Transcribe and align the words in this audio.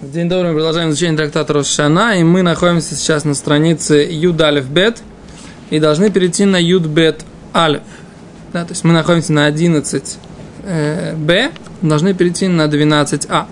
День 0.00 0.28
добрый, 0.28 0.52
мы 0.52 0.58
продолжаем 0.58 0.90
изучение 0.90 1.16
трактата 1.16 1.52
Рошана, 1.52 2.20
и 2.20 2.22
мы 2.22 2.42
находимся 2.42 2.94
сейчас 2.94 3.24
на 3.24 3.34
странице 3.34 4.06
Юд 4.08 4.40
Алиф 4.40 4.68
Бет, 4.68 5.02
и 5.70 5.80
должны 5.80 6.08
перейти 6.12 6.44
на 6.44 6.56
Юд 6.56 6.86
Бет 6.86 7.22
Алиф. 7.52 7.82
Да, 8.52 8.64
то 8.64 8.70
есть 8.70 8.84
мы 8.84 8.92
находимся 8.92 9.32
на 9.32 9.46
11 9.46 10.18
э, 10.62 11.16
Б, 11.16 11.50
должны 11.82 12.14
перейти 12.14 12.46
на 12.46 12.68
12 12.68 13.26
А. 13.28 13.48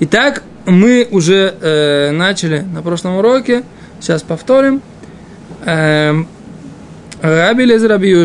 Итак, 0.00 0.44
мы 0.64 1.06
уже 1.10 1.54
э, 1.60 2.10
начали 2.10 2.60
на 2.60 2.80
прошлом 2.80 3.16
уроке, 3.16 3.64
сейчас 4.00 4.22
повторим. 4.22 4.80
Э, 5.66 6.14
Раби 7.20 7.66
Лезер 7.66 7.90
Раби 7.90 8.16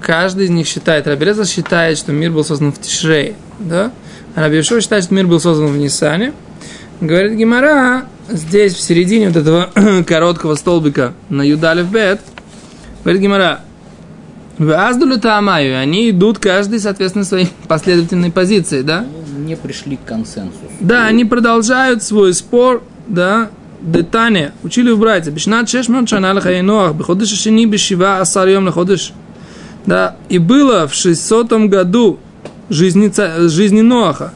каждый 0.00 0.44
из 0.44 0.50
них 0.50 0.68
считает, 0.68 1.08
Раби 1.08 1.24
Лезер 1.24 1.46
считает, 1.46 1.98
что 1.98 2.12
мир 2.12 2.30
был 2.30 2.44
создан 2.44 2.72
в 2.72 2.80
Тишрее, 2.80 3.34
да? 3.58 3.90
Раби 4.34 4.56
Йошуа 4.56 4.80
считает, 4.80 5.04
что 5.04 5.14
мир 5.14 5.26
был 5.26 5.40
создан 5.40 5.66
в 5.66 5.76
Нисане. 5.76 6.32
Говорит 7.00 7.32
Гимара, 7.32 8.04
здесь 8.28 8.74
в 8.74 8.80
середине 8.80 9.28
вот 9.28 9.36
этого 9.36 9.70
короткого 10.06 10.54
столбика 10.54 11.14
на 11.28 11.42
Юдалев 11.42 11.90
Бет, 11.90 12.20
говорит 13.02 13.22
Гимара, 13.22 13.60
в 14.58 14.70
Аздулю 14.70 15.18
Таамаю, 15.18 15.78
они 15.78 16.10
идут 16.10 16.38
каждый, 16.38 16.80
соответственно, 16.80 17.24
своей 17.24 17.48
последовательной 17.68 18.30
позиции, 18.30 18.82
да? 18.82 19.06
Они 19.34 19.46
не 19.46 19.56
пришли 19.56 19.96
к 19.96 20.04
консенсусу. 20.04 20.60
Да, 20.80 21.06
они 21.06 21.24
продолжают 21.24 22.02
свой 22.02 22.34
спор, 22.34 22.82
да, 23.08 23.50
Детания, 23.80 24.52
учили 24.62 24.90
у 24.90 24.98
братья, 24.98 25.30
Бишнат 25.30 25.70
Шешман 25.70 26.06
Шанал 26.06 26.38
Хайнуах, 26.40 26.94
Беходыш 26.94 27.30
Шини 27.30 27.64
Бешива 27.64 28.18
Асар 28.18 28.48
Йом 28.48 28.66
Леходыш. 28.66 29.12
Да, 29.86 30.16
и 30.28 30.36
было 30.36 30.86
в 30.86 30.92
600 30.94 31.52
году 31.66 32.20
жизни, 32.70 33.12
жизни 33.48 33.82
Ноаха. 33.82 34.32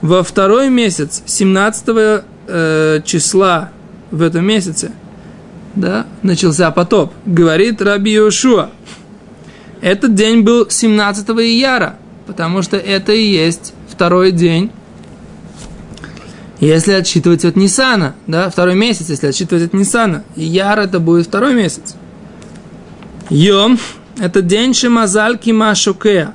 Во 0.00 0.22
второй 0.22 0.70
месяц, 0.70 1.22
17 1.26 2.22
э, 2.46 3.00
числа 3.04 3.70
в 4.10 4.22
этом 4.22 4.46
месяце, 4.46 4.92
да, 5.74 6.06
начался 6.22 6.70
потоп. 6.70 7.12
Говорит 7.26 7.82
Раби 7.82 8.12
Йошуа. 8.12 8.70
Этот 9.80 10.14
день 10.14 10.42
был 10.42 10.70
17 10.70 11.28
ияра, 11.40 11.96
потому 12.26 12.62
что 12.62 12.76
это 12.76 13.12
и 13.12 13.24
есть 13.24 13.74
второй 13.88 14.32
день 14.32 14.70
если 16.60 16.92
отсчитывать 16.92 17.44
от 17.44 17.56
Нисана, 17.56 18.14
да, 18.26 18.48
второй 18.48 18.74
месяц, 18.74 19.10
если 19.10 19.26
отсчитывать 19.26 19.64
от 19.64 19.74
Нисана, 19.74 20.24
Яр 20.36 20.78
это 20.78 20.98
будет 20.98 21.26
второй 21.26 21.54
месяц. 21.54 21.94
Йом– 23.28 23.78
это 24.18 24.40
день 24.40 24.72
Шемазаль 24.72 25.36
Кима 25.36 25.74
Шокея, 25.74 26.32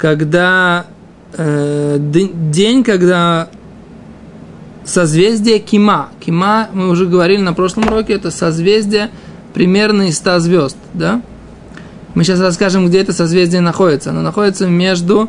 когда 0.00 0.86
э, 1.34 1.98
день, 2.00 2.82
когда 2.82 3.50
созвездие 4.82 5.58
Кима. 5.58 6.08
Кима, 6.20 6.70
мы 6.72 6.88
уже 6.88 7.06
говорили 7.06 7.42
на 7.42 7.52
прошлом 7.52 7.86
уроке, 7.86 8.14
это 8.14 8.30
созвездие 8.30 9.10
примерно 9.52 10.08
из 10.08 10.16
100 10.16 10.38
звезд, 10.38 10.76
да? 10.94 11.20
Мы 12.14 12.24
сейчас 12.24 12.40
расскажем, 12.40 12.86
где 12.86 13.00
это 13.00 13.12
созвездие 13.12 13.60
находится. 13.60 14.10
Оно 14.10 14.22
находится 14.22 14.66
между 14.66 15.28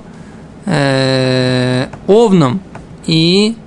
э, 0.65 1.87
Овном 2.07 2.61
и 3.05 3.57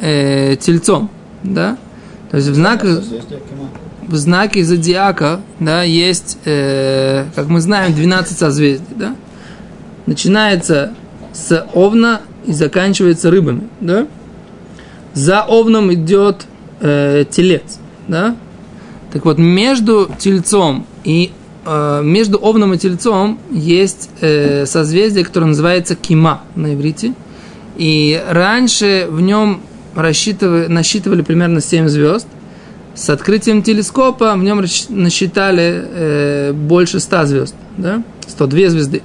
э, 0.00 0.56
тельцом, 0.56 1.10
да? 1.42 1.76
То 2.30 2.38
есть 2.38 2.48
в 2.48 2.54
знаках, 2.54 3.02
в 4.08 4.16
знаке 4.16 4.64
зодиака, 4.64 5.40
да, 5.60 5.82
есть, 5.82 6.38
э, 6.46 7.26
как 7.34 7.48
мы 7.48 7.60
знаем, 7.60 7.92
12 7.92 8.38
созвездий, 8.38 8.96
да? 8.96 9.14
Начинается 10.06 10.92
с 11.32 11.66
овна 11.74 12.20
и 12.46 12.52
заканчивается 12.52 13.30
рыбами, 13.30 13.68
да? 13.80 14.06
За 15.14 15.42
овном 15.42 15.92
идет 15.94 16.46
э, 16.80 17.24
телец, 17.30 17.78
да? 18.08 18.36
Так 19.12 19.24
вот, 19.24 19.38
между 19.38 20.10
тельцом 20.18 20.86
и 21.04 21.30
э, 21.64 22.00
между 22.02 22.38
овном 22.38 22.74
и 22.74 22.78
тельцом 22.78 23.38
есть 23.50 24.10
э, 24.20 24.66
созвездие, 24.66 25.24
которое 25.24 25.46
называется 25.46 25.94
кима 25.94 26.42
на 26.56 26.74
иврите. 26.74 27.14
И 27.76 28.22
раньше 28.28 29.06
в 29.08 29.20
нем 29.20 29.62
рассчитывали, 29.94 30.66
насчитывали 30.66 31.22
примерно 31.22 31.60
7 31.60 31.88
звезд. 31.88 32.26
С 32.94 33.10
открытием 33.10 33.62
телескопа 33.62 34.34
в 34.34 34.42
нем 34.42 34.64
насчитали 34.88 35.84
э, 35.84 36.52
больше 36.52 37.00
100 37.00 37.24
звезд, 37.26 37.54
да? 37.78 38.02
102 38.28 38.68
звезды. 38.68 39.02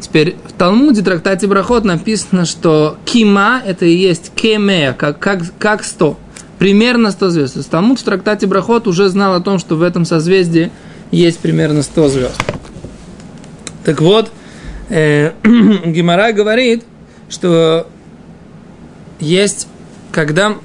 Теперь 0.00 0.36
в 0.46 0.52
Талмуде, 0.52 1.02
трактате 1.02 1.46
Брахот 1.46 1.84
написано, 1.84 2.44
что 2.44 2.98
кима 3.04 3.62
это 3.64 3.86
и 3.86 3.96
есть 3.96 4.30
кемея, 4.34 4.92
как, 4.92 5.18
как, 5.18 5.42
как 5.58 5.84
100. 5.84 6.18
Примерно 6.58 7.10
100 7.10 7.30
звезд. 7.30 7.54
То 7.54 7.58
есть 7.60 7.70
Талмуд 7.70 7.98
в 7.98 8.02
трактате 8.02 8.46
Брахот 8.46 8.86
уже 8.86 9.08
знал 9.08 9.34
о 9.34 9.40
том, 9.40 9.58
что 9.58 9.76
в 9.76 9.82
этом 9.82 10.04
созвездии 10.04 10.70
есть 11.10 11.38
примерно 11.38 11.82
100 11.82 12.08
звезд. 12.08 12.42
Так 13.84 14.00
вот, 14.00 14.30
э, 14.90 15.32
Гимара 15.44 16.32
говорит, 16.32 16.84
что 17.28 17.86
есть 19.18 19.68
когда, 20.12 20.56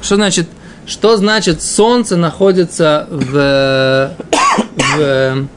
что 0.00 0.16
значит, 0.16 0.46
что 0.86 1.16
значит 1.16 1.62
солнце 1.62 2.16
находится 2.16 3.08
в, 3.10 4.12
в, 4.76 5.48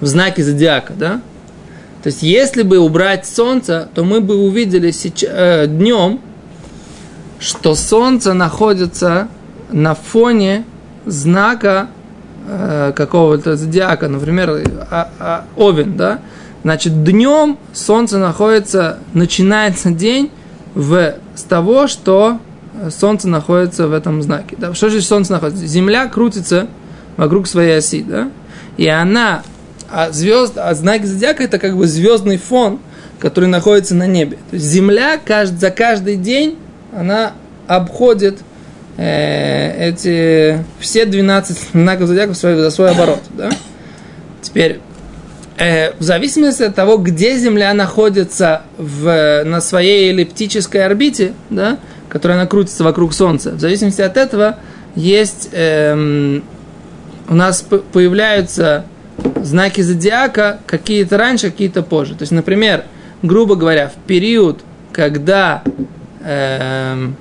в 0.00 0.06
знаке 0.06 0.42
зодиака, 0.42 0.92
да? 0.92 1.20
То 2.04 2.08
есть, 2.08 2.22
если 2.22 2.64
бы 2.64 2.80
убрать 2.80 3.26
солнце, 3.26 3.88
то 3.94 4.04
мы 4.04 4.20
бы 4.20 4.36
увидели 4.36 4.90
сейчас, 4.90 5.30
э, 5.32 5.66
днем, 5.66 6.20
что 7.40 7.74
солнце 7.74 8.34
находится 8.34 9.28
на 9.72 9.94
фоне 9.94 10.66
знака 11.06 11.88
э, 12.46 12.92
какого-то 12.94 13.56
зодиака, 13.56 14.08
например, 14.08 14.50
а, 14.90 15.08
а, 15.18 15.44
Овен, 15.56 15.96
да? 15.96 16.18
Значит, 16.62 17.04
днем 17.04 17.56
солнце 17.72 18.18
находится, 18.18 18.98
начинается 19.14 19.90
день 19.90 20.30
в, 20.74 21.14
с 21.34 21.42
того, 21.44 21.86
что 21.86 22.38
Солнце 22.90 23.30
находится 23.30 23.88
в 23.88 23.94
этом 23.94 24.20
знаке. 24.20 24.56
Да? 24.58 24.74
Что 24.74 24.90
же 24.90 25.00
Солнце 25.00 25.32
находится? 25.32 25.66
Земля 25.66 26.06
крутится 26.08 26.66
вокруг 27.16 27.46
своей 27.46 27.78
оси, 27.78 28.02
да? 28.02 28.30
И 28.76 28.86
она, 28.88 29.42
а 29.90 30.10
звезд, 30.10 30.54
а 30.56 30.74
знак 30.74 31.04
зодиака 31.04 31.42
это 31.44 31.58
как 31.58 31.76
бы 31.76 31.86
звездный 31.86 32.36
фон, 32.36 32.80
который 33.18 33.48
находится 33.48 33.94
на 33.94 34.06
небе. 34.06 34.38
То 34.50 34.56
есть 34.56 34.66
Земля 34.66 35.18
кажд, 35.24 35.54
за 35.54 35.70
каждый 35.70 36.16
день 36.16 36.58
она 36.96 37.32
обходит 37.66 38.38
э, 38.96 39.88
эти 39.90 40.64
все 40.78 41.04
12 41.04 41.70
знаков 41.72 42.08
зодиака 42.08 42.34
свой, 42.34 42.56
за 42.56 42.70
свой 42.70 42.90
оборот, 42.90 43.22
да? 43.30 43.50
Теперь 44.42 44.80
э, 45.58 45.92
в 45.98 46.02
зависимости 46.02 46.62
от 46.62 46.74
того, 46.74 46.98
где 46.98 47.36
Земля 47.38 47.72
находится 47.74 48.62
в, 48.76 49.42
на 49.44 49.60
своей 49.60 50.10
эллиптической 50.10 50.84
орбите, 50.84 51.32
да, 51.50 51.78
которая 52.08 52.38
она 52.38 52.46
крутится 52.46 52.84
вокруг 52.84 53.14
Солнца. 53.14 53.52
В 53.52 53.60
зависимости 53.60 54.02
от 54.02 54.16
этого 54.16 54.58
есть 54.94 55.48
эм, 55.52 56.44
у 57.28 57.34
нас 57.34 57.64
появляются 57.92 58.84
знаки 59.42 59.80
зодиака 59.80 60.60
какие-то 60.66 61.16
раньше, 61.16 61.50
какие-то 61.50 61.82
позже. 61.82 62.14
То 62.14 62.22
есть, 62.22 62.32
например, 62.32 62.84
грубо 63.22 63.56
говоря, 63.56 63.88
в 63.88 64.06
период, 64.06 64.60
когда, 64.92 65.62
эм, 66.22 67.16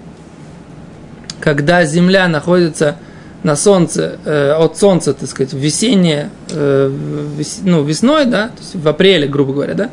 когда 1.39 1.85
Земля 1.85 2.27
находится 2.27 2.97
на 3.43 3.55
Солнце, 3.55 4.19
э, 4.25 4.51
от 4.51 4.77
Солнца, 4.77 5.13
так 5.13 5.29
сказать, 5.29 5.53
весеннее, 5.53 6.29
э, 6.51 6.91
вес, 7.37 7.59
ну, 7.63 7.83
весной, 7.83 8.25
да, 8.25 8.47
то 8.49 8.59
есть 8.59 8.75
в 8.75 8.87
апреле, 8.87 9.27
грубо 9.27 9.53
говоря, 9.53 9.73
да, 9.73 9.89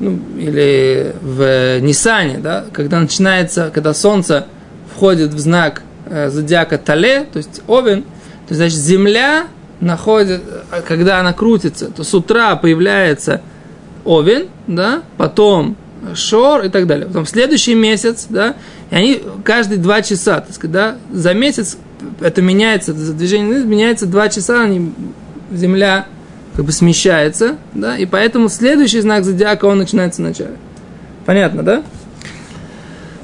ну, 0.00 0.18
или 0.38 1.14
в 1.20 1.80
Нисане, 1.80 2.38
да, 2.38 2.64
когда 2.72 2.98
начинается, 2.98 3.70
когда 3.72 3.94
солнце 3.94 4.46
входит 4.94 5.34
в 5.34 5.38
знак 5.38 5.82
э, 6.06 6.30
зодиака 6.30 6.78
Тале, 6.78 7.26
то 7.32 7.36
есть 7.36 7.60
Овен, 7.68 8.04
то 8.48 8.54
значит 8.54 8.78
Земля 8.78 9.46
находит, 9.80 10.42
когда 10.86 11.20
она 11.20 11.32
крутится, 11.32 11.90
то 11.90 12.04
с 12.04 12.14
утра 12.14 12.56
появляется 12.56 13.40
Овен, 14.04 14.48
да, 14.66 15.02
потом 15.16 15.76
Шор 16.14 16.64
и 16.64 16.68
так 16.68 16.86
далее. 16.86 17.06
Потом 17.06 17.26
следующий 17.26 17.74
месяц, 17.74 18.26
да, 18.28 18.56
и 18.90 18.94
они 18.94 19.22
каждые 19.44 19.78
два 19.78 20.02
часа, 20.02 20.40
так 20.40 20.54
сказать, 20.54 20.72
да, 20.72 20.96
за 21.12 21.34
месяц 21.34 21.76
это 22.20 22.40
меняется, 22.40 22.92
это 22.92 23.12
движение 23.12 23.64
меняется 23.64 24.06
два 24.06 24.28
часа, 24.28 24.62
они, 24.62 24.92
Земля 25.52 26.06
как 26.54 26.64
бы 26.64 26.72
смещается, 26.72 27.56
да, 27.74 27.96
и 27.96 28.06
поэтому 28.06 28.48
следующий 28.48 29.00
знак 29.00 29.24
зодиака, 29.24 29.66
он 29.66 29.78
начинается 29.78 30.22
вначале. 30.22 30.56
Понятно, 31.26 31.62
да? 31.62 31.82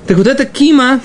Так 0.06 0.17
вот 0.19 0.26
эта 0.26 0.44
кима, 0.44 1.00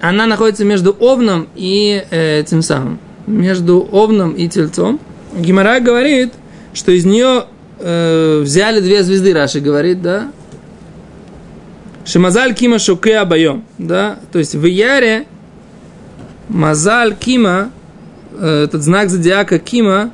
она 0.00 0.26
находится 0.26 0.64
между 0.64 0.92
овном 0.92 1.48
и 1.56 2.04
э, 2.10 2.44
тем 2.46 2.62
самым, 2.62 2.98
между 3.26 3.80
овном 3.80 4.32
и 4.32 4.48
тельцом. 4.48 5.00
Гимара 5.34 5.80
говорит, 5.80 6.32
что 6.72 6.92
из 6.92 7.04
нее 7.04 7.44
э, 7.78 8.40
взяли 8.42 8.80
две 8.80 9.02
звезды, 9.02 9.34
Раши 9.34 9.60
говорит, 9.60 10.02
да, 10.02 10.30
Шимазаль 12.04 12.54
кима 12.54 12.78
шуке 12.78 13.18
абайом. 13.18 13.64
Да? 13.78 14.18
То 14.30 14.38
есть 14.38 14.54
в 14.54 14.64
Яре 14.64 15.26
Мазаль 16.48 17.16
кима, 17.16 17.70
э, 18.38 18.64
этот 18.64 18.82
знак 18.82 19.10
зодиака 19.10 19.58
кима, 19.58 20.12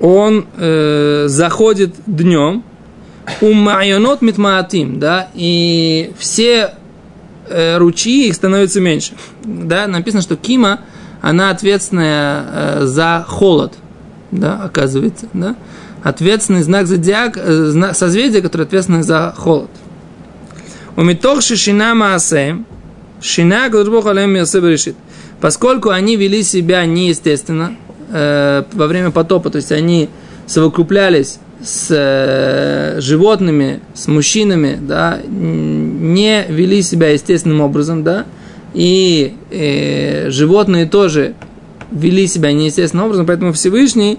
он 0.00 0.46
э, 0.56 1.24
заходит 1.28 1.94
днем, 2.06 2.64
у 3.42 3.52
майонот 3.52 4.22
митмаатим, 4.22 4.98
да, 4.98 5.28
и 5.34 6.12
все 6.18 6.74
э, 7.48 7.76
ручьи 7.76 8.28
их 8.28 8.34
становятся 8.34 8.80
меньше. 8.80 9.12
Да, 9.44 9.86
написано, 9.86 10.22
что 10.22 10.36
Кима, 10.36 10.80
она 11.20 11.50
ответственная 11.50 12.44
э, 12.46 12.86
за 12.86 13.24
холод, 13.26 13.74
да, 14.30 14.62
оказывается, 14.62 15.26
да. 15.32 15.56
Ответственный 16.02 16.62
знак 16.62 16.86
зодиак, 16.86 17.36
э, 17.36 17.52
знак, 17.66 17.96
созвездие, 17.96 18.42
которое 18.42 18.64
ответственное 18.64 19.02
за 19.02 19.34
холод. 19.36 19.70
У 20.96 21.02
митох 21.02 21.42
шишина 21.42 21.94
маасеем, 21.94 22.66
шина 23.20 23.68
гладбох 23.68 24.06
алем 24.06 24.36
решит. 24.36 24.96
Поскольку 25.40 25.90
они 25.90 26.16
вели 26.16 26.42
себя 26.42 26.84
неестественно 26.84 27.76
э, 28.10 28.64
во 28.72 28.86
время 28.86 29.10
потопа, 29.10 29.50
то 29.50 29.56
есть 29.56 29.70
они 29.72 30.08
совокуплялись 30.46 31.38
с 31.62 31.88
э, 31.90 33.00
животными, 33.00 33.80
с 33.94 34.08
мужчинами, 34.08 34.78
да, 34.80 35.20
не 35.26 36.44
вели 36.48 36.82
себя 36.82 37.10
естественным 37.10 37.60
образом, 37.60 38.02
да, 38.04 38.26
и 38.74 39.34
э, 39.50 40.30
животные 40.30 40.86
тоже 40.86 41.34
вели 41.90 42.26
себя 42.26 42.52
неестественным 42.52 43.06
образом, 43.06 43.26
поэтому 43.26 43.52
Всевышний 43.52 44.18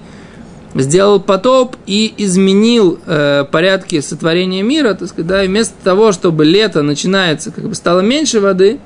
сделал 0.75 1.19
потоп 1.19 1.75
и 1.85 2.13
изменил 2.17 2.99
э, 3.05 3.45
порядки 3.51 3.99
сотворения 4.01 4.61
мира, 4.61 4.93
так 4.93 5.09
сказать, 5.09 5.27
да, 5.27 5.43
и 5.43 5.47
вместо 5.47 5.73
того, 5.83 6.11
чтобы 6.11 6.45
лето 6.45 6.81
начинается, 6.83 7.51
как 7.51 7.67
бы 7.67 7.75
стало 7.75 8.01
меньше 8.01 8.39
воды, 8.39 8.79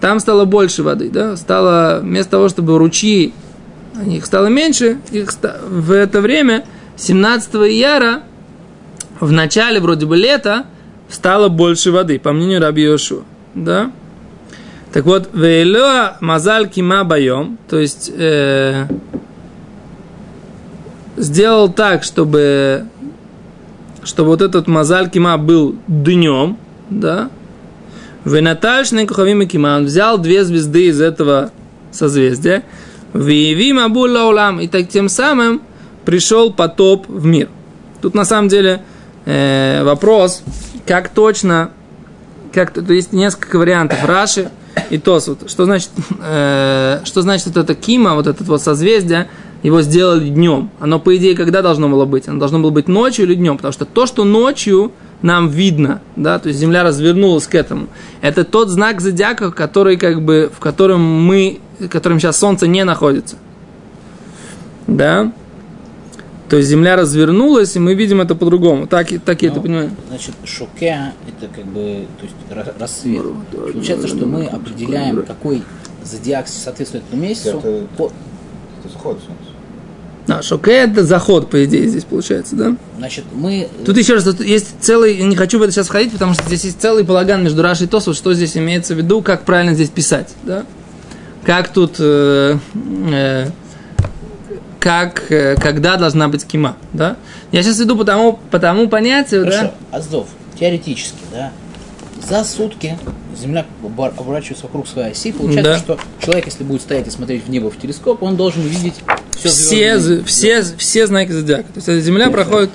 там 0.00 0.20
стало 0.20 0.44
больше 0.44 0.82
воды, 0.82 1.10
да, 1.10 1.36
стало, 1.36 2.00
вместо 2.02 2.32
того, 2.32 2.48
чтобы 2.48 2.78
ручьи, 2.78 3.32
их 4.06 4.24
стало 4.24 4.46
меньше, 4.46 4.98
их 5.12 5.30
в 5.68 5.92
это 5.92 6.20
время– 6.20 6.64
17 7.00 7.54
ияра 7.54 8.22
в 9.20 9.32
начале 9.32 9.80
вроде 9.80 10.04
бы 10.04 10.16
лета 10.16 10.66
стало 11.08 11.48
больше 11.48 11.90
воды, 11.90 12.18
по 12.18 12.32
мнению 12.32 12.60
Раби 12.60 12.82
Йошуа. 12.82 13.22
Да? 13.54 13.90
Так 14.92 15.04
вот, 15.04 15.30
вейлоа 15.32 16.16
мазаль 16.20 16.68
кима 16.68 17.04
байом, 17.04 17.58
то 17.68 17.78
есть 17.78 18.10
э, 18.12 18.86
сделал 21.16 21.72
так, 21.72 22.02
чтобы, 22.02 22.86
чтобы 24.02 24.30
вот 24.30 24.42
этот 24.42 24.66
мазаль 24.66 25.08
кима 25.08 25.38
был 25.38 25.76
днем, 25.86 26.58
да, 26.88 27.30
Венатальш 28.24 28.92
Некухавим 28.92 29.46
Кима, 29.48 29.76
он 29.76 29.86
взял 29.86 30.18
две 30.18 30.44
звезды 30.44 30.86
из 30.86 31.00
этого 31.00 31.52
созвездия, 31.92 32.64
Виевим 33.14 33.78
Абулла 33.78 34.24
Улам, 34.24 34.60
и 34.60 34.68
так 34.68 34.88
тем 34.88 35.08
самым 35.08 35.62
пришел 36.04 36.52
потоп 36.52 37.08
в 37.08 37.24
мир. 37.24 37.48
Тут 38.02 38.14
на 38.14 38.24
самом 38.24 38.48
деле 38.48 38.82
э, 39.24 39.82
вопрос, 39.84 40.42
как 40.86 41.08
точно, 41.08 41.70
как 42.52 42.72
то 42.72 42.92
есть 42.92 43.12
несколько 43.12 43.56
вариантов. 43.56 44.04
Раши 44.04 44.50
и 44.90 44.98
Тосут. 44.98 45.50
Что 45.50 45.64
значит, 45.64 45.90
э, 46.22 47.00
что 47.04 47.22
значит 47.22 47.46
вот 47.46 47.56
это 47.56 47.74
Кима, 47.74 48.14
вот 48.14 48.26
это 48.26 48.44
вот 48.44 48.62
созвездие, 48.62 49.28
его 49.62 49.82
сделали 49.82 50.28
днем. 50.28 50.70
Оно, 50.80 50.98
по 50.98 51.16
идее, 51.16 51.36
когда 51.36 51.62
должно 51.62 51.88
было 51.88 52.04
быть? 52.04 52.28
Оно 52.28 52.38
должно 52.38 52.60
было 52.60 52.70
быть 52.70 52.88
ночью 52.88 53.26
или 53.26 53.34
днем? 53.34 53.56
Потому 53.56 53.72
что 53.72 53.84
то, 53.84 54.06
что 54.06 54.24
ночью 54.24 54.92
нам 55.22 55.48
видно, 55.48 56.00
да, 56.16 56.38
то 56.38 56.48
есть 56.48 56.58
Земля 56.58 56.82
развернулась 56.82 57.46
к 57.46 57.54
этому, 57.54 57.88
это 58.22 58.44
тот 58.44 58.70
знак 58.70 59.02
зодиака, 59.02 59.50
который, 59.50 59.98
как 59.98 60.22
бы, 60.22 60.50
в 60.54 60.60
котором 60.60 61.02
мы, 61.02 61.60
в 61.78 61.88
котором 61.88 62.18
сейчас 62.18 62.38
Солнце 62.38 62.66
не 62.66 62.84
находится. 62.84 63.36
Да? 64.86 65.32
То 66.50 66.56
есть 66.56 66.68
земля 66.68 66.96
развернулась, 66.96 67.76
и 67.76 67.78
мы 67.78 67.94
видим 67.94 68.20
это 68.20 68.34
по-другому. 68.34 68.88
Так, 68.88 69.06
так 69.24 69.40
я 69.42 69.50
это 69.50 69.58
ну, 69.58 69.62
понимаю. 69.62 69.90
Значит, 70.08 70.34
шоке 70.44 71.12
это 71.28 71.46
как 71.54 71.64
бы 71.64 72.06
то 72.18 72.24
есть, 72.24 72.76
рассвет. 72.80 73.22
Получается, 73.52 74.08
что 74.08 74.26
мы 74.26 74.46
определяем, 74.46 75.22
какой 75.22 75.62
зодиак 76.04 76.48
соответствует 76.48 77.04
этому 77.06 77.22
месяцу. 77.22 77.58
Это, 77.58 77.86
по... 77.96 78.10
это 78.80 78.92
заход 78.92 79.20
солнца. 79.24 79.44
А, 80.26 80.42
шоке 80.42 80.72
это 80.72 81.04
заход, 81.04 81.48
по 81.50 81.64
идее, 81.64 81.86
здесь 81.86 82.04
получается, 82.04 82.56
да? 82.56 82.76
Значит, 82.98 83.24
мы... 83.32 83.68
Тут 83.86 83.96
еще 83.96 84.14
раз, 84.14 84.24
тут 84.24 84.40
есть 84.40 84.74
целый, 84.80 85.18
я 85.18 85.26
не 85.26 85.36
хочу 85.36 85.60
в 85.60 85.62
это 85.62 85.70
сейчас 85.70 85.86
входить, 85.86 86.12
потому 86.12 86.34
что 86.34 86.42
здесь 86.44 86.64
есть 86.64 86.80
целый 86.80 87.04
полаган 87.04 87.44
между 87.44 87.62
Рашей 87.62 87.86
и 87.86 87.88
Тосом, 87.88 88.14
что 88.14 88.34
здесь 88.34 88.56
имеется 88.56 88.94
в 88.94 88.98
виду, 88.98 89.22
как 89.22 89.44
правильно 89.44 89.74
здесь 89.74 89.88
писать, 89.88 90.34
да? 90.42 90.64
Как 91.44 91.72
тут 91.72 91.96
э, 92.00 92.58
э, 93.12 93.46
как, 94.80 95.30
э, 95.30 95.56
когда 95.56 95.96
должна 95.96 96.28
быть 96.28 96.44
кима, 96.44 96.76
да? 96.92 97.16
Я 97.52 97.62
сейчас 97.62 97.80
иду 97.80 97.96
по 97.96 98.04
тому, 98.04 98.38
по 98.50 98.58
тому 98.58 98.88
понятию, 98.88 99.44
Хорошо, 99.44 99.74
да? 99.90 99.98
Аздов, 99.98 100.28
теоретически, 100.58 101.18
да, 101.32 101.52
за 102.28 102.44
сутки 102.44 102.98
Земля 103.38 103.64
оборачивается 103.82 104.64
вокруг 104.64 104.88
своей 104.88 105.12
оси. 105.12 105.32
Получается, 105.32 105.72
да. 105.72 105.78
что 105.78 105.98
человек, 106.20 106.46
если 106.46 106.64
будет 106.64 106.82
стоять 106.82 107.06
и 107.06 107.10
смотреть 107.10 107.44
в 107.44 107.48
небо 107.48 107.70
в 107.70 107.78
телескоп, 107.78 108.22
он 108.22 108.36
должен 108.36 108.62
увидеть 108.64 108.94
все 109.38 109.48
все, 109.48 109.98
звезды. 109.98 110.24
все, 110.24 110.62
все 110.76 111.06
знаки 111.06 111.30
зодиака. 111.30 111.72
То 111.72 111.92
есть 111.92 112.04
Земля 112.04 112.26
Нет, 112.26 112.34
проходит, 112.34 112.70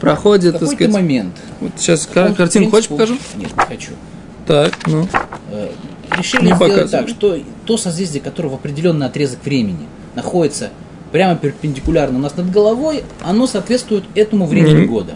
проходит, 0.00 0.58
так 0.58 0.68
сказать. 0.68 0.92
момент. 0.92 1.34
Вот 1.60 1.72
сейчас 1.76 2.06
кар- 2.06 2.34
картинку 2.34 2.70
хочешь 2.70 2.88
покажу? 2.88 3.16
Нет, 3.36 3.50
не 3.56 3.64
хочу. 3.64 3.92
Так, 4.46 4.74
ну. 4.86 5.08
Э, 5.50 5.70
решили 6.18 6.42
не 6.42 6.54
сделать 6.54 6.72
показывай. 6.72 7.06
так, 7.06 7.08
что 7.08 7.38
то 7.64 7.76
созвездие, 7.76 8.22
которое 8.22 8.50
в 8.50 8.54
определенный 8.54 9.06
отрезок 9.06 9.42
времени 9.44 9.86
находится 10.14 10.70
прямо 11.14 11.36
перпендикулярно 11.36 12.18
у 12.18 12.20
нас 12.20 12.36
над 12.36 12.50
головой, 12.50 13.04
оно 13.22 13.46
соответствует 13.46 14.02
этому 14.16 14.46
времени 14.46 14.80
не, 14.80 14.86
года. 14.86 15.12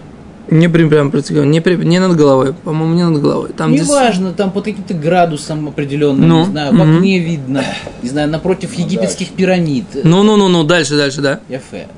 Не 0.48 0.68
прям 0.68 1.12
не, 1.50 1.60
при, 1.60 1.74
не 1.74 1.98
над 1.98 2.16
головой, 2.16 2.54
по-моему, 2.54 2.94
не 2.94 3.02
над 3.02 3.20
головой. 3.20 3.50
Там 3.56 3.72
Неважно, 3.72 4.26
здесь... 4.26 4.36
там 4.36 4.52
по 4.52 4.60
каким-то 4.60 4.94
градусам 4.94 5.66
определенным, 5.66 6.28
ну, 6.28 6.38
не 6.38 6.52
знаю, 6.52 6.76
в 6.76 6.80
окне 6.80 7.18
видно, 7.18 7.64
не 8.00 8.10
знаю, 8.10 8.30
напротив 8.30 8.74
ну, 8.78 8.84
египетских 8.84 9.26
дальше. 9.26 9.36
пирамид. 9.36 9.86
Ну, 10.04 10.22
ну, 10.22 10.36
ну, 10.36 10.46
ну, 10.46 10.62
дальше, 10.62 10.96
дальше, 10.96 11.20
да. 11.20 11.40
Яфе. 11.48 11.88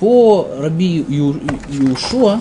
По 0.00 0.48
Раби 0.58 1.04
Ю, 1.08 1.36
Юшуа, 1.70 2.40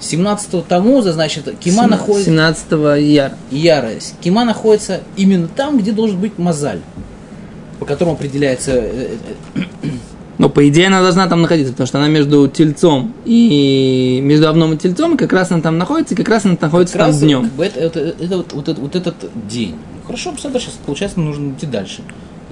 17-го 0.00 0.60
Тамуза, 0.60 1.12
значит, 1.14 1.52
Кима 1.58 1.88
находится... 1.88 2.30
17-го 2.30 2.94
Яр. 2.94 3.32
Яра. 3.50 3.90
Кима 4.20 4.44
находится 4.44 5.00
именно 5.16 5.48
там, 5.48 5.78
где 5.78 5.90
должен 5.90 6.20
быть 6.20 6.38
Мазаль, 6.38 6.78
по 7.80 7.86
которому 7.86 8.14
определяется 8.14 8.70
э, 8.70 9.16
э, 9.56 9.60
но 10.38 10.48
по 10.48 10.68
идее 10.68 10.88
она 10.88 11.00
должна 11.00 11.28
там 11.28 11.42
находиться, 11.42 11.72
потому 11.72 11.86
что 11.86 11.98
она 11.98 12.08
между 12.08 12.48
тельцом 12.48 13.14
и 13.24 14.20
между 14.22 14.48
овном 14.48 14.72
и 14.72 14.76
тельцом, 14.76 15.14
и 15.14 15.16
как 15.16 15.32
раз 15.32 15.52
она 15.52 15.60
там 15.60 15.78
находится, 15.78 16.14
и 16.14 16.16
как 16.16 16.28
раз 16.28 16.44
она 16.44 16.56
находится 16.60 16.98
как 16.98 17.10
там 17.10 17.20
днем. 17.20 17.50
Это, 17.58 17.80
это, 17.80 18.00
это, 18.00 18.36
вот, 18.38 18.52
вот, 18.52 18.78
вот 18.78 18.96
этот 18.96 19.14
день. 19.48 19.76
Хорошо, 20.06 20.32
представляешь, 20.32 20.66
сейчас 20.66 20.78
получается 20.84 21.20
нужно 21.20 21.52
идти 21.52 21.66
дальше. 21.66 22.02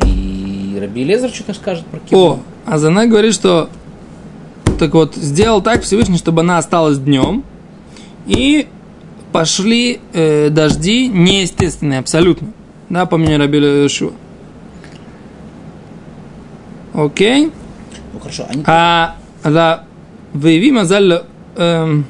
И 0.06 0.78
Раби 0.80 1.04
Лезер 1.04 1.30
что-то 1.30 1.54
скажет 1.54 1.84
про 1.86 1.98
Киву. 1.98 2.20
О, 2.20 2.40
а 2.66 2.78
Зана 2.78 3.06
говорит, 3.06 3.34
что 3.34 3.68
так 4.78 4.94
вот, 4.94 5.16
сделал 5.16 5.60
так 5.60 5.82
Всевышний, 5.82 6.18
чтобы 6.18 6.42
она 6.42 6.58
осталась 6.58 6.98
днем, 6.98 7.44
и 8.26 8.68
пошли 9.32 10.00
э, 10.12 10.50
дожди 10.50 11.08
неестественные 11.08 11.98
абсолютно. 11.98 12.52
Да, 12.88 13.06
по 13.06 13.16
мнению 13.16 13.40
Раби 13.40 13.58
Лешуа. 13.58 14.12
Окей. 16.94 17.46
Okay. 17.46 17.52
Хорошо. 18.20 18.46
Они... 18.48 18.62
А, 18.66 19.16
да, 19.44 19.84
выяви 20.32 20.72
мазаль 20.72 21.22
эм, 21.56 22.06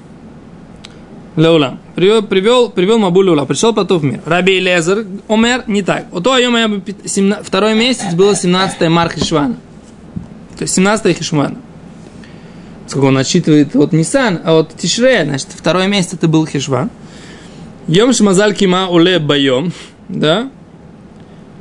Леулам. 1.36 1.78
Привел, 1.94 2.22
привел, 2.22 2.70
привел 2.70 2.98
Мабу 2.98 3.22
Леула, 3.22 3.44
пришел 3.44 3.74
потом 3.74 3.98
в 3.98 4.04
мир. 4.04 4.20
Раби 4.24 4.60
Лезер, 4.60 5.06
умер 5.28 5.64
не 5.66 5.82
так. 5.82 6.06
У 6.12 6.20
того 6.20 6.36
второй 7.42 7.74
месяц 7.74 8.14
было 8.14 8.34
17 8.34 8.88
Мар 8.88 9.10
Хишвана. 9.10 9.56
То 10.56 10.62
есть 10.62 10.74
17 10.74 11.16
Хишвана. 11.16 11.56
Сколько 12.86 13.06
он 13.06 13.18
отсчитывает 13.18 13.74
от 13.76 13.92
Нисан, 13.92 14.40
а 14.44 14.58
от 14.58 14.74
Тишре, 14.76 15.24
значит, 15.24 15.48
второй 15.54 15.88
месяц 15.88 16.14
это 16.14 16.28
был 16.28 16.46
Хишван. 16.46 16.90
Йом 17.88 18.12
Шмазаль 18.12 18.54
Кима 18.54 18.88
Уле 18.88 19.18
Байом, 19.18 19.72
да, 20.08 20.50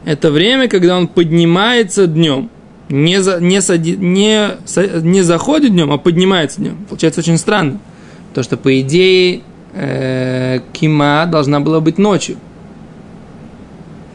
это 0.06 0.32
время, 0.32 0.68
когда 0.68 0.98
он 0.98 1.08
поднимается 1.08 2.08
днем 2.08 2.50
не, 2.92 3.22
за, 3.22 3.40
не, 3.40 3.62
сади, 3.62 3.96
не, 3.98 4.52
не 5.02 5.22
заходит 5.22 5.72
днем, 5.72 5.92
а 5.92 5.98
поднимается 5.98 6.62
днем. 6.62 6.78
Получается 6.90 7.22
очень 7.22 7.38
странно. 7.38 7.80
То, 8.34 8.44
что 8.44 8.58
по 8.58 8.80
идее 8.80 9.42
э, 9.74 10.60
кима 10.74 11.26
должна 11.26 11.60
была 11.60 11.80
быть 11.80 11.98
ночью. 11.98 12.38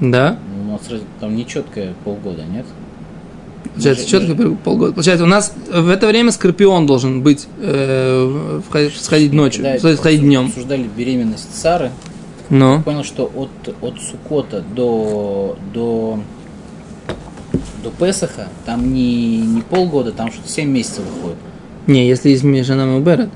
Да? 0.00 0.38
Ну, 0.54 0.68
у 0.68 0.72
нас 0.72 0.82
там 1.20 1.34
нечеткое 1.36 1.94
полгода, 2.04 2.42
нет? 2.44 2.66
Получается, 3.72 4.04
мы, 4.04 4.08
четко 4.10 4.42
мы... 4.42 4.56
полгода. 4.56 4.92
Получается, 4.92 5.24
у 5.24 5.28
нас 5.28 5.54
в 5.72 5.88
это 5.88 6.06
время 6.06 6.30
скорпион 6.30 6.86
должен 6.86 7.22
быть, 7.22 7.46
э, 7.58 8.60
сходить 8.94 9.32
ночью, 9.32 9.64
да, 9.64 9.96
сходить 9.96 10.20
днем. 10.20 10.46
Обсуждали 10.46 10.88
беременность 10.96 11.54
Сары, 11.54 11.90
Но. 12.48 12.76
Я 12.76 12.80
понял, 12.82 13.04
что 13.04 13.30
от, 13.34 13.74
от 13.80 14.00
Сукота 14.00 14.62
до, 14.74 15.56
до, 15.74 16.20
до 17.82 17.90
Песаха 17.90 18.48
там 18.64 18.92
не, 18.92 19.38
не 19.38 19.60
полгода, 19.60 20.12
там 20.12 20.30
что-то 20.32 20.48
7 20.48 20.68
месяцев 20.68 21.04
выходит. 21.04 21.38
Не, 21.86 22.08
если 22.08 22.30
есть 22.30 22.42
Мишана 22.42 22.86
Муберет. 22.86 23.30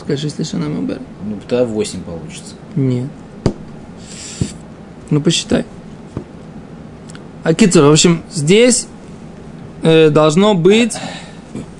Скажи, 0.00 0.26
если 0.26 0.42
Шана 0.42 0.68
Муберет. 0.68 1.02
Ну, 1.24 1.36
тогда 1.46 1.64
8 1.64 2.02
получится. 2.02 2.54
Нет. 2.76 3.08
Ну, 5.10 5.20
посчитай. 5.20 5.64
А 7.44 7.54
Кицур, 7.54 7.84
в 7.84 7.92
общем, 7.92 8.22
здесь 8.32 8.86
э, 9.82 10.10
должно 10.10 10.54
быть 10.54 10.94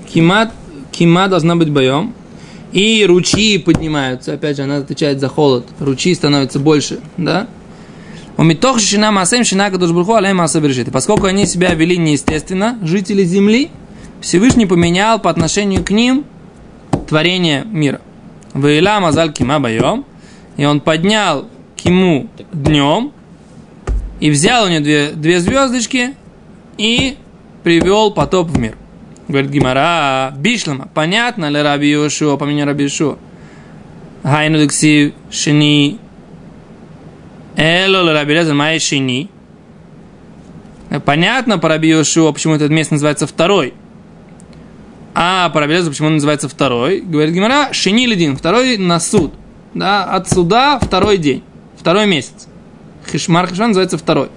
кима, 0.07 0.51
кима 0.91 1.27
должна 1.27 1.55
быть 1.55 1.71
боем. 1.71 2.13
И 2.71 3.05
ручьи 3.07 3.57
поднимаются. 3.59 4.33
Опять 4.33 4.57
же, 4.57 4.63
она 4.63 4.77
отвечает 4.77 5.19
за 5.19 5.27
холод. 5.27 5.65
Ручьи 5.79 6.13
становятся 6.15 6.59
больше, 6.59 6.99
да? 7.17 7.47
Умитох 8.37 8.79
шина 8.79 9.11
масем 9.11 9.43
шина 9.43 9.69
кадушбурху 9.69 10.15
алей 10.15 10.33
маса 10.33 10.61
поскольку 10.91 11.27
они 11.27 11.45
себя 11.45 11.73
вели 11.75 11.97
неестественно, 11.97 12.79
жители 12.81 13.23
земли, 13.23 13.69
Всевышний 14.21 14.65
поменял 14.65 15.19
по 15.19 15.29
отношению 15.29 15.83
к 15.83 15.91
ним 15.91 16.25
творение 17.07 17.63
мира. 17.65 18.01
Вейла 18.53 18.99
мазаль 18.99 19.31
кима 19.31 19.59
боем. 19.59 20.05
И 20.57 20.65
он 20.65 20.81
поднял 20.81 21.47
киму 21.75 22.29
днем, 22.51 23.11
и 24.19 24.29
взял 24.29 24.65
у 24.65 24.69
нее 24.69 24.79
две, 24.79 25.09
две 25.11 25.39
звездочки 25.39 26.15
и 26.77 27.17
привел 27.63 28.11
потоп 28.11 28.49
в 28.49 28.57
мир. 28.57 28.77
Говорит 29.27 29.51
Гимара, 29.51 30.33
Бишлама, 30.37 30.87
понятно 30.93 31.49
ли 31.49 31.61
Раби 31.61 31.89
Йошуа, 31.89 32.37
по 32.37 32.45
мнению 32.45 32.67
Раби 32.67 32.83
Йошуа? 32.83 33.17
Хайну 34.23 34.59
дексив 34.59 35.13
шини 35.29 35.97
Эло 37.55 38.11
Раби 38.13 38.33
Лезер 38.33 38.53
Майя 38.53 38.79
шини 38.79 39.29
Понятно 41.05 41.57
по 41.57 41.69
Раби 41.69 41.93
почему 41.93 42.55
этот 42.55 42.69
месяц 42.69 42.91
называется 42.91 43.25
второй. 43.25 43.73
А 45.15 45.49
по 45.49 45.59
Раби 45.59 45.73
Лезер, 45.73 45.91
почему 45.91 46.07
он 46.07 46.15
называется 46.15 46.47
второй? 46.47 47.01
Говорит 47.01 47.33
Гимара, 47.33 47.69
шини 47.71 48.05
лидин, 48.05 48.35
второй 48.35 48.77
на 48.77 48.99
суд. 48.99 49.33
Да, 49.73 50.03
от 50.03 50.29
суда 50.29 50.79
второй 50.79 51.17
день, 51.17 51.43
второй 51.79 52.05
месяц. 52.05 52.47
Хишмар 53.11 53.47
Хишмар 53.47 53.67
называется 53.69 53.97
второй. 53.97 54.29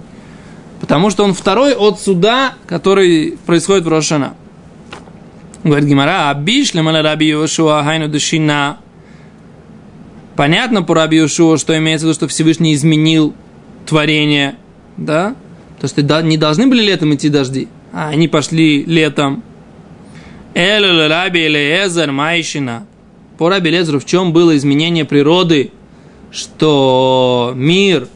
Потому 0.81 1.09
что 1.09 1.23
он 1.23 1.33
второй 1.33 1.75
от 1.75 1.99
суда, 1.99 2.53
который 2.65 3.37
происходит 3.45 3.85
в 3.85 3.89
Рошана. 3.89 4.33
Говорит 5.63 5.87
Гимара, 5.87 6.29
Абиш 6.29 6.73
лемала 6.73 7.01
Раби 7.01 7.27
Йошуа 7.27 7.83
хайну 7.83 8.07
душина. 8.07 8.77
Понятно 10.37 10.83
по 10.83 10.93
Раби 10.93 11.17
Йошуа, 11.17 11.57
что 11.57 11.77
имеется 11.77 12.05
в 12.05 12.09
виду, 12.09 12.15
что 12.15 12.27
Всевышний 12.27 12.73
изменил 12.75 13.33
творение, 13.85 14.55
да? 14.95 15.35
То 15.81 15.85
есть 15.85 15.97
не 15.97 16.37
должны 16.37 16.67
были 16.67 16.83
летом 16.83 17.13
идти 17.13 17.27
дожди, 17.29 17.67
а 17.91 18.09
они 18.09 18.27
пошли 18.27 18.85
летом. 18.85 19.43
Элю 20.53 21.09
Раби 21.09 21.47
Элиезер 21.47 22.11
Майшина. 22.11 22.85
По 23.37 23.49
Раби 23.49 23.69
Лезеру 23.69 23.99
в 23.99 24.05
чем 24.05 24.31
было 24.31 24.55
изменение 24.57 25.05
природы, 25.05 25.71
что 26.31 27.53
мир 27.55 28.07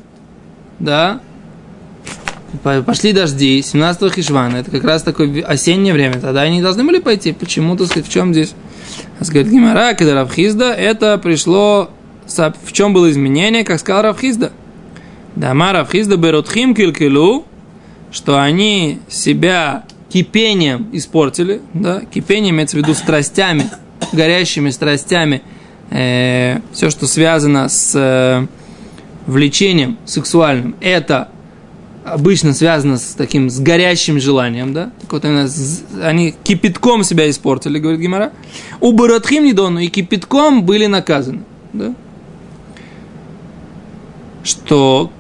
да, 0.80 1.22
пошли 2.86 3.13
дожди, 3.13 3.62
17 3.62 4.13
Хишвана, 4.13 4.58
это 4.58 4.72
как 4.72 4.84
раз 4.84 5.04
такое 5.04 5.44
осеннее 5.44 5.94
время, 5.94 6.20
тогда 6.20 6.42
они 6.42 6.62
должны 6.62 6.84
были 6.84 7.00
пойти. 7.00 7.34
Почему, 7.34 7.78
так 7.78 7.88
сказать, 7.88 8.08
в 8.08 8.12
чем 8.12 8.34
здесь? 8.34 8.54
Говорит 9.20 9.51
Гимара, 9.51 9.94
когда 9.94 10.16
Равхизда, 10.16 10.74
это 10.74 11.20
пришло, 11.20 11.92
в 12.38 12.71
чем 12.71 12.93
было 12.93 13.09
изменение, 13.11 13.63
как 13.63 13.79
сказал 13.79 14.03
Равхизда. 14.03 14.51
Дама 15.35 15.71
Равхизда 15.71 16.17
берутхим 16.17 16.75
килкилу, 16.75 17.45
что 18.11 18.41
они 18.41 19.00
себя 19.07 19.85
кипением 20.09 20.89
испортили, 20.91 21.61
да, 21.73 22.01
кипение 22.01 22.51
имеется 22.51 22.77
в 22.77 22.79
виду 22.79 22.93
страстями, 22.93 23.69
горящими 24.11 24.69
страстями, 24.69 25.41
э, 25.89 26.59
все, 26.73 26.89
что 26.89 27.07
связано 27.07 27.69
с 27.69 27.93
э, 27.95 28.45
влечением 29.25 29.97
сексуальным, 30.05 30.75
это 30.81 31.29
обычно 32.03 32.53
связано 32.53 32.97
с 32.97 33.13
таким, 33.13 33.50
с 33.50 33.59
горящим 33.59 34.19
желанием, 34.19 34.73
да? 34.73 34.91
Так 35.01 35.13
вот, 35.13 35.25
они 36.03 36.35
кипятком 36.43 37.03
себя 37.03 37.29
испортили, 37.29 37.79
говорит 37.79 38.01
Гимара. 38.01 38.31
У 38.79 38.91
Баратхим 38.91 39.45
Нидону 39.45 39.79
и 39.79 39.88
кипятком 39.88 40.65
были 40.65 40.88
наказаны, 40.88 41.43
да? 41.73 41.93
Что, 44.43 45.12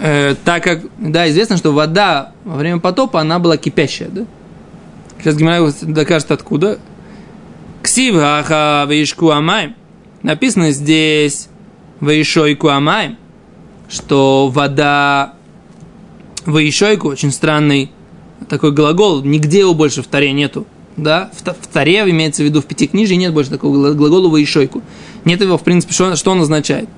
э, 0.00 0.34
так 0.44 0.62
как, 0.62 0.80
да, 0.98 1.28
известно, 1.30 1.56
что 1.56 1.72
вода 1.72 2.32
во 2.44 2.56
время 2.56 2.80
потопа, 2.80 3.20
она 3.20 3.38
была 3.38 3.56
кипящая, 3.56 4.08
да? 4.08 4.26
Сейчас 5.18 5.36
Гимара 5.36 5.72
докажет 5.82 6.30
откуда. 6.30 6.78
Ксив 7.82 8.14
хаха 8.14 8.86
вишку 8.88 9.30
амай. 9.30 9.74
Написано 10.22 10.70
здесь 10.72 11.48
вишойку 12.00 12.68
амай 12.68 13.16
что 13.88 14.50
вода 14.52 15.34
Ваишойку, 16.44 17.08
очень 17.08 17.32
странный 17.32 17.90
такой 18.48 18.72
глагол, 18.72 19.22
нигде 19.22 19.60
его 19.60 19.74
больше 19.74 20.02
в 20.02 20.06
Таре 20.06 20.32
нету. 20.32 20.66
Да? 20.96 21.30
В, 21.34 21.42
в 21.42 21.66
Таре 21.66 22.00
имеется 22.10 22.42
в 22.42 22.46
виду 22.46 22.60
в 22.60 22.66
Пятикнижии 22.66 23.14
нет 23.14 23.32
больше 23.32 23.50
такого 23.50 23.92
глагола 23.94 24.28
Ваишойку. 24.28 24.82
Нет 25.24 25.40
его, 25.40 25.58
в 25.58 25.62
принципе, 25.62 25.92
что, 25.92 26.16
что 26.16 26.30
он 26.30 26.40
означает. 26.40 26.88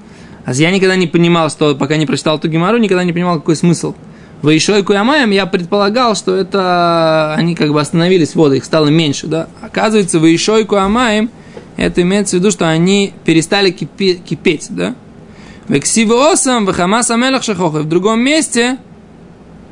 А 0.45 0.53
я 0.53 0.71
никогда 0.71 0.97
не 0.97 1.07
понимал, 1.07 1.51
что, 1.51 1.75
пока 1.75 1.97
не 1.97 2.07
прочитал 2.07 2.39
эту 2.39 2.49
гемору, 2.49 2.79
никогда 2.79 3.05
не 3.05 3.13
понимал, 3.13 3.37
какой 3.37 3.57
смысл. 3.57 3.95
Ваишойку 4.43 4.95
и 4.95 4.97
Амаем 4.97 5.31
я 5.31 5.45
предполагал, 5.47 6.15
что 6.15 6.35
это 6.35 7.35
они 7.35 7.55
как 7.55 7.73
бы 7.73 7.81
остановились 7.81 8.35
воды, 8.35 8.57
их 8.57 8.65
стало 8.65 8.89
меньше, 8.89 9.27
да. 9.27 9.49
Оказывается, 9.61 10.19
Ваишойку 10.19 10.77
и 10.77 10.79
Амаем 10.79 11.31
это 11.77 12.03
имеется 12.03 12.37
в 12.37 12.41
виду, 12.41 12.51
что 12.51 12.69
они 12.69 13.13
перестали 13.25 13.71
кипеть, 13.71 14.67
да. 14.71 14.95
Вексивосам 15.69 16.67
вахамас 16.67 17.11
амелах 17.11 17.43
шахоха. 17.43 17.79
В 17.79 17.89
другом 17.89 18.21
месте 18.21 18.79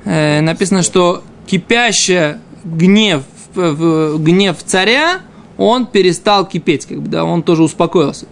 э, 0.04 0.40
написано, 0.40 0.82
что 0.82 1.24
кипящий 1.46 2.36
гнев, 2.64 3.22
гнев 3.54 4.56
царя, 4.64 5.20
он 5.56 5.86
перестал 5.86 6.46
кипеть, 6.46 6.86
как 6.86 7.02
бы, 7.02 7.08
да, 7.08 7.24
он 7.24 7.42
тоже 7.42 7.62
успокоился. 7.62 8.26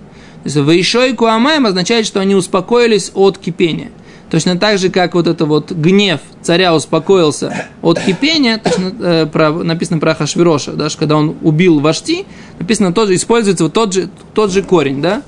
Вейшой 0.55 1.15
Куамаем 1.15 1.67
означает, 1.67 2.07
что 2.07 2.21
они 2.21 2.35
успокоились 2.35 3.11
от 3.15 3.38
кипения. 3.38 3.91
Точно 4.31 4.59
так 4.59 4.79
же, 4.79 4.88
как 4.88 5.15
вот 5.15 5.29
это 5.29 5.45
вот 5.45 5.71
гнев 5.71 6.21
царя 6.43 6.75
успокоился 6.75 7.69
от 7.81 8.00
кипения, 8.00 8.59
точно, 8.59 8.93
э, 9.00 9.26
про, 9.26 9.50
написано 9.53 10.00
про 10.00 10.15
Хашвироша, 10.15 10.73
даже 10.73 10.99
когда 10.99 11.17
он 11.17 11.37
убил 11.43 11.79
Вашти, 11.79 12.26
написано 12.59 12.93
тоже, 12.93 13.15
используется 13.15 13.65
вот 13.65 13.73
тот 13.73 13.93
же, 13.93 14.09
тот 14.35 14.50
же 14.50 14.62
корень, 14.62 15.00
да, 15.00 15.23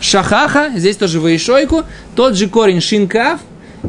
шахаха, 0.00 0.72
здесь 0.74 0.96
тоже 0.96 1.20
воишойку, 1.20 1.84
тот 2.16 2.34
же 2.34 2.48
корень 2.48 2.80
шинкав, 2.80 3.38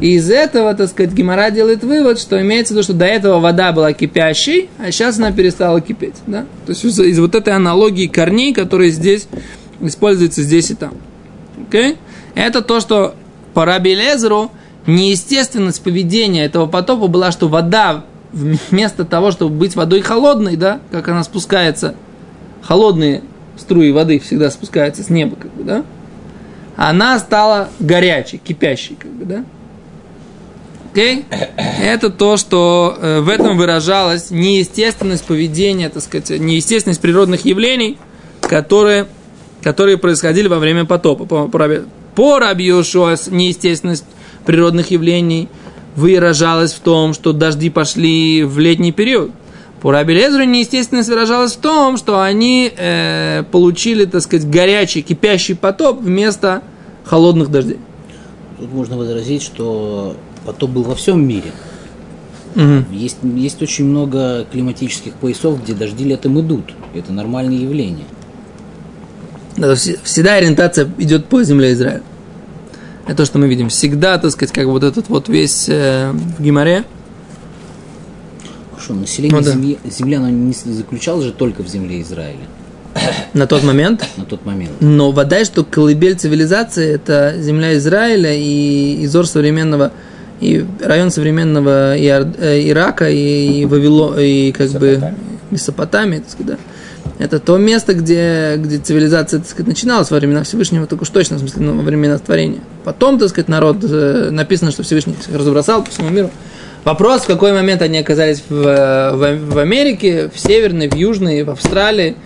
и 0.00 0.14
из 0.14 0.30
этого, 0.30 0.74
так 0.74 0.90
сказать, 0.90 1.12
Гимара 1.12 1.50
делает 1.50 1.82
вывод, 1.82 2.20
что 2.20 2.40
имеется 2.40 2.74
в 2.74 2.76
виду, 2.76 2.84
что 2.84 2.92
до 2.92 3.06
этого 3.06 3.40
вода 3.40 3.72
была 3.72 3.92
кипящей, 3.94 4.68
а 4.78 4.92
сейчас 4.92 5.18
она 5.18 5.32
перестала 5.32 5.80
кипеть. 5.80 6.16
Да? 6.26 6.42
То 6.66 6.72
есть 6.72 6.84
из, 6.84 7.00
из 7.00 7.18
вот 7.18 7.34
этой 7.34 7.54
аналогии 7.54 8.06
корней, 8.06 8.52
которые 8.52 8.90
здесь 8.90 9.26
используются 9.80 10.42
здесь 10.42 10.70
и 10.70 10.74
там. 10.74 10.94
Okay? 11.70 11.96
Это 12.34 12.62
то, 12.62 12.80
что 12.80 13.14
по 13.54 13.64
Раби 13.64 13.96
неестественность 14.86 15.82
поведения 15.82 16.44
этого 16.44 16.66
потопа 16.66 17.08
была, 17.08 17.32
что 17.32 17.48
вода 17.48 18.04
вместо 18.32 19.04
того, 19.04 19.30
чтобы 19.30 19.56
быть 19.56 19.76
водой 19.76 20.00
холодной, 20.00 20.56
да, 20.56 20.80
как 20.90 21.08
она 21.08 21.24
спускается, 21.24 21.94
холодные 22.62 23.22
струи 23.56 23.90
воды 23.90 24.18
всегда 24.18 24.50
спускаются 24.50 25.02
с 25.02 25.08
неба, 25.08 25.36
как 25.36 25.52
бы, 25.54 25.64
да, 25.64 25.84
она 26.76 27.18
стала 27.18 27.70
горячей, 27.80 28.38
кипящей, 28.38 28.96
как 28.96 29.10
бы, 29.10 29.24
да. 29.24 29.44
Окей? 30.92 31.24
Okay? 31.30 31.48
Это 31.82 32.10
то, 32.10 32.36
что 32.36 32.96
э, 33.00 33.20
в 33.20 33.28
этом 33.28 33.56
выражалась 33.56 34.30
неестественность 34.30 35.24
поведения, 35.24 35.88
так 35.88 36.02
сказать, 36.02 36.30
неестественность 36.40 37.00
природных 37.00 37.44
явлений, 37.44 37.98
которые, 38.40 39.06
которые 39.66 39.98
происходили 39.98 40.46
во 40.46 40.60
время 40.60 40.84
потопа. 40.84 41.24
По, 41.24 41.48
по, 41.48 42.38
неестественность 43.32 44.04
природных 44.44 44.92
явлений 44.92 45.48
выражалась 45.96 46.72
в 46.72 46.78
том, 46.78 47.14
что 47.14 47.32
дожди 47.32 47.68
пошли 47.68 48.44
в 48.44 48.60
летний 48.60 48.92
период. 48.92 49.32
По 49.82 49.90
Раби 49.90 50.14
Лезеру 50.14 50.44
неестественность 50.44 51.08
выражалась 51.08 51.54
в 51.54 51.56
том, 51.56 51.96
что 51.96 52.22
они 52.22 52.72
э, 52.76 53.42
получили, 53.50 54.04
так 54.04 54.22
сказать, 54.22 54.48
горячий, 54.48 55.02
кипящий 55.02 55.56
потоп 55.56 56.00
вместо 56.00 56.62
холодных 57.02 57.50
дождей. 57.50 57.80
Тут 58.60 58.72
можно 58.72 58.96
возразить, 58.96 59.42
что 59.42 60.14
потоп 60.44 60.70
был 60.70 60.84
во 60.84 60.94
всем 60.94 61.26
мире. 61.26 61.50
Угу. 62.54 62.94
Есть, 62.94 63.16
есть 63.34 63.60
очень 63.62 63.86
много 63.86 64.46
климатических 64.52 65.14
поясов, 65.14 65.60
где 65.60 65.74
дожди 65.74 66.04
летом 66.04 66.38
идут. 66.38 66.72
Это 66.94 67.12
нормальное 67.12 67.58
явление. 67.58 68.04
Да, 69.56 69.74
всегда 69.74 70.34
ориентация 70.34 70.88
идет 70.98 71.26
по 71.26 71.42
земле 71.42 71.72
Израиля. 71.72 72.02
Это 73.06 73.18
то, 73.18 73.24
что 73.24 73.38
мы 73.38 73.48
видим. 73.48 73.68
Всегда, 73.68 74.18
так 74.18 74.30
сказать, 74.32 74.52
как 74.52 74.66
вот 74.66 74.82
этот 74.82 75.08
вот 75.08 75.28
весь 75.28 75.68
э, 75.68 76.10
в 76.10 76.42
Гимаре. 76.42 76.84
Хорошо, 78.72 78.94
население 78.94 79.38
ну, 79.38 79.44
да. 79.44 79.52
земли, 79.52 79.78
земли, 79.84 80.16
оно 80.16 80.28
не 80.28 80.52
заключалось 80.52 81.24
же 81.24 81.32
только 81.32 81.62
в 81.62 81.68
земле 81.68 82.02
Израиля. 82.02 82.46
На 83.32 83.46
тот 83.46 83.62
момент? 83.62 84.04
На 84.16 84.24
тот 84.24 84.44
момент. 84.44 84.72
Но 84.80 85.12
вода, 85.12 85.44
что 85.44 85.64
колыбель 85.64 86.16
цивилизации– 86.16 86.86
это 86.94 87.36
земля 87.38 87.76
Израиля 87.76 88.34
и 88.34 89.04
изор 89.04 89.26
современного, 89.26 89.92
и 90.40 90.66
район 90.82 91.10
современного 91.10 91.96
э, 91.96 92.70
Ирака 92.70 93.08
и, 93.10 93.64
Вавило, 93.66 94.18
и 94.18 94.52
как 94.52 94.70
бы 94.72 95.14
Месопотамии, 95.50 96.18
так 96.18 96.30
сказать, 96.30 96.46
да. 96.46 96.58
Это 97.18 97.40
то 97.40 97.56
место, 97.56 97.94
где, 97.94 98.56
где 98.58 98.78
цивилизация, 98.78 99.40
так 99.40 99.48
сказать, 99.48 99.68
начиналась 99.68 100.10
во 100.10 100.18
времена 100.18 100.42
Всевышнего, 100.42 100.86
только 100.86 101.02
уж 101.02 101.08
точно, 101.08 101.36
в 101.36 101.40
смысле, 101.40 101.62
ну, 101.62 101.76
во 101.76 101.82
времена 101.82 102.18
творения. 102.18 102.60
Потом, 102.84 103.18
так 103.18 103.30
сказать, 103.30 103.48
народ, 103.48 103.78
э, 103.82 104.28
написано, 104.30 104.70
что 104.70 104.82
Всевышний 104.82 105.14
их 105.14 105.34
разбросал 105.34 105.82
по 105.82 105.90
всему 105.90 106.10
миру. 106.10 106.30
Вопрос, 106.84 107.22
в 107.22 107.26
какой 107.26 107.52
момент 107.52 107.80
они 107.80 107.98
оказались 107.98 108.42
в, 108.48 108.54
в, 108.54 109.38
в 109.50 109.58
Америке, 109.58 110.30
в 110.32 110.38
Северной, 110.38 110.88
в 110.88 110.94
Южной, 110.94 111.42
в 111.42 111.50
Австралии. 111.50 112.16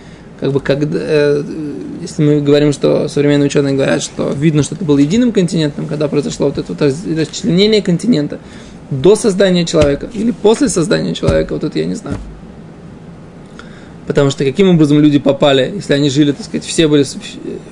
Как 0.41 0.51
бы, 0.51 0.59
когда, 0.59 0.99
э, 1.01 1.43
если 2.01 2.21
мы 2.21 2.41
говорим, 2.41 2.73
что 2.73 3.07
современные 3.07 3.47
ученые 3.47 3.75
говорят, 3.75 4.03
что 4.03 4.33
видно, 4.35 4.61
что 4.61 4.75
это 4.75 4.83
был 4.83 4.97
единым 4.97 5.31
континентом, 5.31 5.87
когда 5.87 6.09
произошло 6.09 6.47
вот 6.47 6.57
это 6.57 6.73
вот 6.73 6.81
расчленение 6.81 7.81
континента 7.81 8.39
до 8.89 9.15
создания 9.15 9.65
человека 9.65 10.09
или 10.13 10.31
после 10.31 10.67
создания 10.67 11.15
человека, 11.15 11.53
вот 11.53 11.63
это 11.63 11.79
я 11.79 11.85
не 11.85 11.95
знаю. 11.95 12.17
Потому 14.07 14.31
что 14.31 14.43
каким 14.43 14.69
образом 14.69 14.99
люди 14.99 15.19
попали, 15.19 15.71
если 15.75 15.93
они 15.93 16.09
жили, 16.09 16.31
так 16.31 16.45
сказать, 16.45 16.65
все, 16.65 16.87
были, 16.87 17.05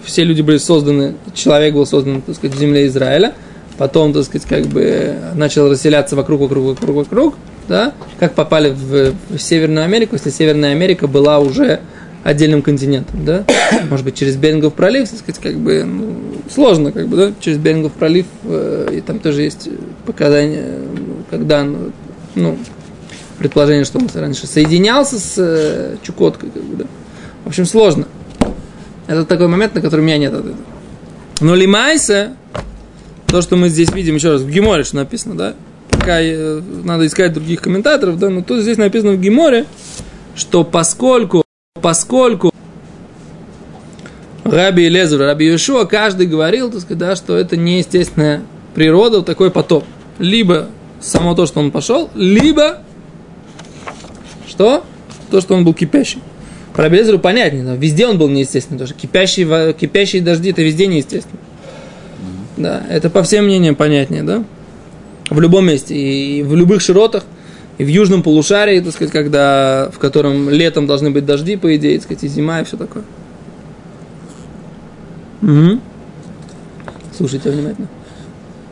все 0.03 0.24
люди 0.24 0.41
были 0.41 0.57
созданы, 0.57 1.15
человек 1.33 1.74
был 1.74 1.86
создан, 1.86 2.21
так 2.21 2.36
сказать, 2.36 2.55
в 2.55 2.59
земле 2.59 2.88
Израиля, 2.88 3.33
потом, 3.77 4.13
так 4.13 4.24
сказать, 4.25 4.48
как 4.48 4.65
бы 4.67 5.15
начал 5.36 5.69
расселяться 5.69 6.15
вокруг, 6.15 6.41
вокруг, 6.41 6.65
вокруг, 6.65 6.95
вокруг, 6.95 7.36
да, 7.67 7.93
как 8.19 8.33
попали 8.33 8.69
в, 8.69 9.13
в 9.29 9.39
Северную 9.39 9.86
Америку, 9.86 10.15
если 10.15 10.29
Северная 10.29 10.71
Америка 10.71 11.07
была 11.07 11.39
уже 11.39 11.79
отдельным 12.24 12.62
континентом, 12.62 13.25
да, 13.25 13.45
может 13.89 14.05
быть, 14.05 14.15
через 14.15 14.36
Берингов 14.36 14.74
пролив, 14.74 15.09
так 15.09 15.19
сказать, 15.19 15.41
как 15.41 15.55
бы, 15.55 15.83
ну, 15.83 16.15
сложно, 16.53 16.91
как 16.91 17.07
бы, 17.07 17.17
да, 17.17 17.33
через 17.39 17.57
Берингов 17.57 17.93
пролив, 17.93 18.25
э, 18.43 18.93
и 18.98 19.01
там 19.01 19.19
тоже 19.19 19.43
есть 19.43 19.69
показания, 20.05 20.65
когда, 21.29 21.65
ну, 22.36 22.57
предположение, 23.39 23.86
что 23.86 23.98
он 23.98 24.10
раньше 24.13 24.46
соединялся 24.46 25.17
с 25.17 25.34
э, 25.38 25.96
Чукоткой, 26.03 26.51
как 26.51 26.63
бы, 26.63 26.75
да. 26.75 26.86
В 27.46 27.48
общем, 27.48 27.65
сложно. 27.65 28.05
Это 29.08 29.25
такой 29.25 29.48
момент, 29.48 29.74
на 29.74 29.81
который 29.81 30.01
у 30.01 30.03
меня 30.03 30.17
нет 30.17 30.34
ответа. 30.34 30.58
Но 31.41 31.55
Лимайса, 31.55 32.34
то, 33.25 33.41
что 33.41 33.55
мы 33.55 33.69
здесь 33.69 33.91
видим, 33.91 34.15
еще 34.15 34.34
раз, 34.34 34.41
в 34.41 34.50
Геморе, 34.50 34.84
что 34.84 34.98
написано, 34.98 35.36
да, 35.36 35.55
пока 35.89 36.22
э, 36.22 36.62
надо 36.84 37.08
искать 37.08 37.34
других 37.34 37.62
комментаторов, 37.62 38.19
да, 38.19 38.29
но 38.29 38.43
тут 38.43 38.62
здесь 38.62 38.77
написано 38.77 39.13
в 39.13 39.19
Геморе, 39.19 39.65
что 40.36 40.63
поскольку, 40.63 41.43
поскольку 41.81 42.53
Раби 44.43 44.89
Лезер, 44.89 45.19
Раби 45.19 45.48
Юшуа, 45.48 45.86
каждый 45.86 46.27
говорил, 46.27 46.69
так 46.72 46.81
сказать, 46.81 46.98
да, 46.98 47.15
что 47.15 47.38
это 47.38 47.55
неестественная 47.55 48.41
природа, 48.75 49.17
вот 49.17 49.25
такой 49.25 49.51
потоп. 49.51 49.86
Либо 50.17 50.67
само 51.00 51.36
то, 51.36 51.46
что 51.46 51.60
он 51.60 51.72
пошел, 51.72 52.10
либо 52.15 52.79
что? 54.60 54.84
То, 55.32 55.39
что 55.39 55.56
он 55.56 55.63
был 55.63 55.74
кипящий. 55.74 56.20
Про 56.74 56.89
Белезеру 56.89 57.18
понятнее, 57.18 57.63
но 57.63 57.75
везде 57.75 58.08
он 58.08 58.18
был 58.18 58.28
неестественный 58.28 58.78
тоже. 58.78 58.94
Кипящие, 58.94 59.74
кипящие 59.74 60.22
дожди 60.22 60.50
это 60.50 60.62
везде 60.62 60.88
неестественно. 60.88 61.39
Да, 62.58 62.84
это 62.89 63.10
по 63.10 63.24
всем 63.24 63.46
мнениям 63.46 63.75
понятнее, 63.75 64.24
да? 64.24 64.44
В 65.30 65.39
любом 65.39 65.66
месте, 65.66 65.96
и 65.96 66.44
в 66.44 66.58
любых 66.58 66.82
широтах, 66.82 67.24
и 67.78 67.86
в 67.86 67.88
южном 67.88 68.22
полушарии, 68.22 68.81
так 68.81 68.92
сказать, 68.92 69.14
когда, 69.14 69.90
в 69.94 69.98
котором 69.98 70.50
летом 70.50 70.88
должны 70.88 71.10
быть 71.10 71.25
дожди, 71.25 71.55
по 71.55 71.74
идее, 71.77 71.96
так 71.98 72.03
сказать, 72.03 72.25
и 72.25 72.27
зима, 72.27 72.60
и 72.60 72.66
все 72.66 72.75
такое. 72.75 73.03
Угу. 75.42 75.79
Слушайте 77.16 77.50
внимательно. 77.50 77.88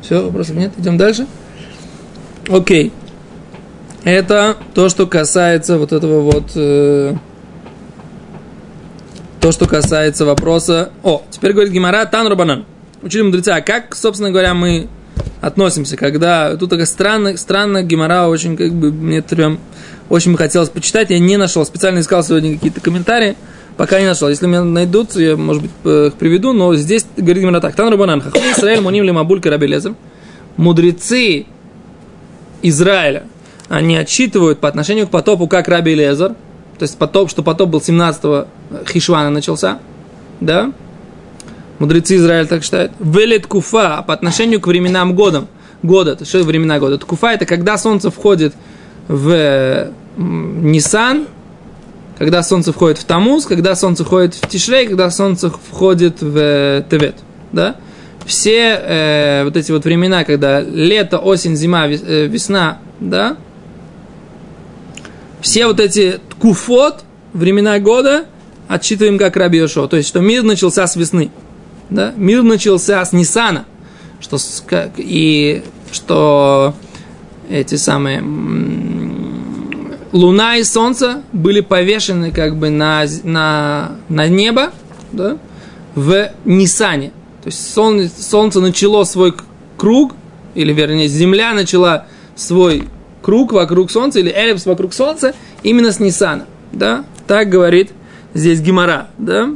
Все, 0.01 0.21
вопросов 0.21 0.57
нет? 0.57 0.73
Идем 0.77 0.97
дальше? 0.97 1.27
Окей. 2.49 2.91
Это 4.03 4.57
то, 4.73 4.89
что 4.89 5.07
касается 5.07 5.77
вот 5.77 5.91
этого 5.91 6.21
вот... 6.21 6.51
Э, 6.55 7.15
то, 9.41 9.51
что 9.51 9.67
касается 9.67 10.25
вопроса... 10.25 10.91
О, 11.03 11.23
теперь 11.29 11.53
говорит 11.53 11.71
Гимара 11.71 12.05
Тан 12.05 12.27
Рабанан. 12.27 12.65
Учили 13.01 13.21
мудреца, 13.21 13.55
а 13.55 13.61
как, 13.61 13.95
собственно 13.95 14.31
говоря, 14.31 14.53
мы 14.53 14.87
относимся, 15.41 15.97
когда... 15.97 16.55
Тут 16.57 16.69
такая 16.69 16.85
странная, 16.85 17.37
странная 17.37 17.83
Гимара, 17.83 18.27
очень 18.27 18.55
как 18.55 18.73
бы 18.73 18.91
мне 18.91 19.21
прям 19.21 19.59
очень 20.09 20.31
бы 20.31 20.37
хотелось 20.37 20.69
почитать. 20.69 21.09
Я 21.09 21.19
не 21.19 21.37
нашел, 21.37 21.65
специально 21.65 21.99
искал 21.99 22.23
сегодня 22.23 22.53
какие-то 22.53 22.81
комментарии, 22.81 23.35
пока 23.75 23.99
не 23.99 24.05
нашел. 24.05 24.29
Если 24.29 24.47
меня 24.47 24.63
найдутся, 24.63 25.21
я, 25.21 25.35
может 25.35 25.63
быть, 25.63 25.71
их 25.83 26.13
приведу, 26.13 26.53
но 26.53 26.73
здесь 26.75 27.05
говорит 27.17 27.43
Гимара 27.43 27.59
так. 27.59 27.75
Тан 27.75 27.89
Рабанан, 27.89 28.21
хахми 28.21 28.51
Исраэль, 28.51 28.81
муним 28.81 29.03
ли 29.03 29.11
мабуль 29.11 29.41
карабелезер. 29.41 29.95
Мудрецы 30.55 31.45
Израиля– 32.61 33.23
они 33.69 33.97
отчитывают 33.97 34.59
по 34.59 34.67
отношению 34.67 35.07
к 35.07 35.11
потопу, 35.11 35.47
как 35.47 35.67
Раби 35.67 35.95
Лезер, 35.95 36.29
то 36.77 36.83
есть 36.83 36.97
потоп, 36.97 37.29
что 37.29 37.43
потоп 37.43 37.69
был 37.69 37.79
17-го 37.79 38.47
Хишвана 38.87 39.29
начался, 39.29 39.79
да, 40.39 40.71
мудрецы 41.79 42.17
Израиля 42.17 42.45
так 42.45 42.63
считают, 42.63 42.91
велет 42.99 43.47
куфа, 43.47 44.03
по 44.03 44.13
отношению 44.13 44.61
к 44.61 44.67
временам 44.67 45.15
годам, 45.15 45.47
года, 45.83 46.11
это 46.11 46.25
что 46.25 46.43
времена 46.43 46.79
года, 46.79 46.97
куфа 46.99 47.33
это 47.33 47.45
когда 47.45 47.77
солнце 47.77 48.11
входит 48.11 48.53
в 49.07 49.89
Нисан, 50.17 51.27
когда 52.17 52.41
солнце 52.41 52.73
входит 52.73 52.97
в 52.97 53.05
Тамуз, 53.05 53.45
когда 53.45 53.75
солнце 53.75 54.03
входит 54.03 54.33
в 54.33 54.47
Тишрей, 54.47 54.87
когда 54.87 55.11
солнце 55.11 55.49
входит 55.49 56.21
в 56.21 56.83
Тевет, 56.89 57.15
да, 57.51 57.75
все 58.25 58.77
э, 58.81 59.43
вот 59.45 59.55
эти 59.55 59.71
вот 59.71 59.85
времена, 59.85 60.23
когда 60.23 60.59
лето, 60.61 61.17
осень, 61.19 61.55
зима, 61.55 61.87
э, 61.87 62.25
весна, 62.27 62.79
да, 62.99 63.37
все 65.47 65.65
вот 65.65 65.79
эти 65.79 66.19
ткуфот, 66.31 67.05
времена 67.31 67.79
года, 67.79 68.25
отсчитываем 68.67 69.17
как 69.17 69.37
Раби 69.37 69.59
Йошо. 69.59 69.87
То 69.87 69.95
есть, 69.95 70.09
что 70.09 70.19
мир 70.19 70.43
начался 70.43 70.85
с 70.85 70.97
весны. 70.97 71.31
Да? 71.89 72.13
Мир 72.17 72.43
начался 72.43 73.03
с 73.05 73.13
Нисана. 73.13 73.63
Что, 74.19 74.37
и 74.97 75.63
что 75.93 76.73
эти 77.49 77.75
самые 77.75 78.21
Луна 80.11 80.57
и 80.57 80.65
Солнце 80.65 81.21
были 81.31 81.61
повешены 81.61 82.33
как 82.33 82.57
бы 82.57 82.69
на, 82.69 83.05
на, 83.23 83.91
на 84.09 84.27
небо 84.27 84.73
да, 85.13 85.37
в 85.95 86.29
Нисане. 86.43 87.13
То 87.43 87.47
есть 87.47 87.73
солнце, 87.73 88.21
солнце 88.21 88.59
начало 88.59 89.05
свой 89.05 89.33
круг, 89.77 90.13
или 90.55 90.73
вернее 90.73 91.07
Земля 91.07 91.53
начала 91.53 92.05
свой 92.35 92.83
круг 93.27 93.51
вокруг 93.51 93.91
Солнца 93.91 94.19
или 94.19 94.31
эллипс 94.31 94.65
вокруг 94.65 94.93
Солнца 94.93 95.35
именно 95.61 95.91
с 95.91 95.99
Нисана. 95.99 96.45
Да? 96.71 97.03
Так 97.27 97.49
говорит 97.49 97.91
здесь 98.33 98.61
Гимара. 98.61 99.09
Да? 99.17 99.49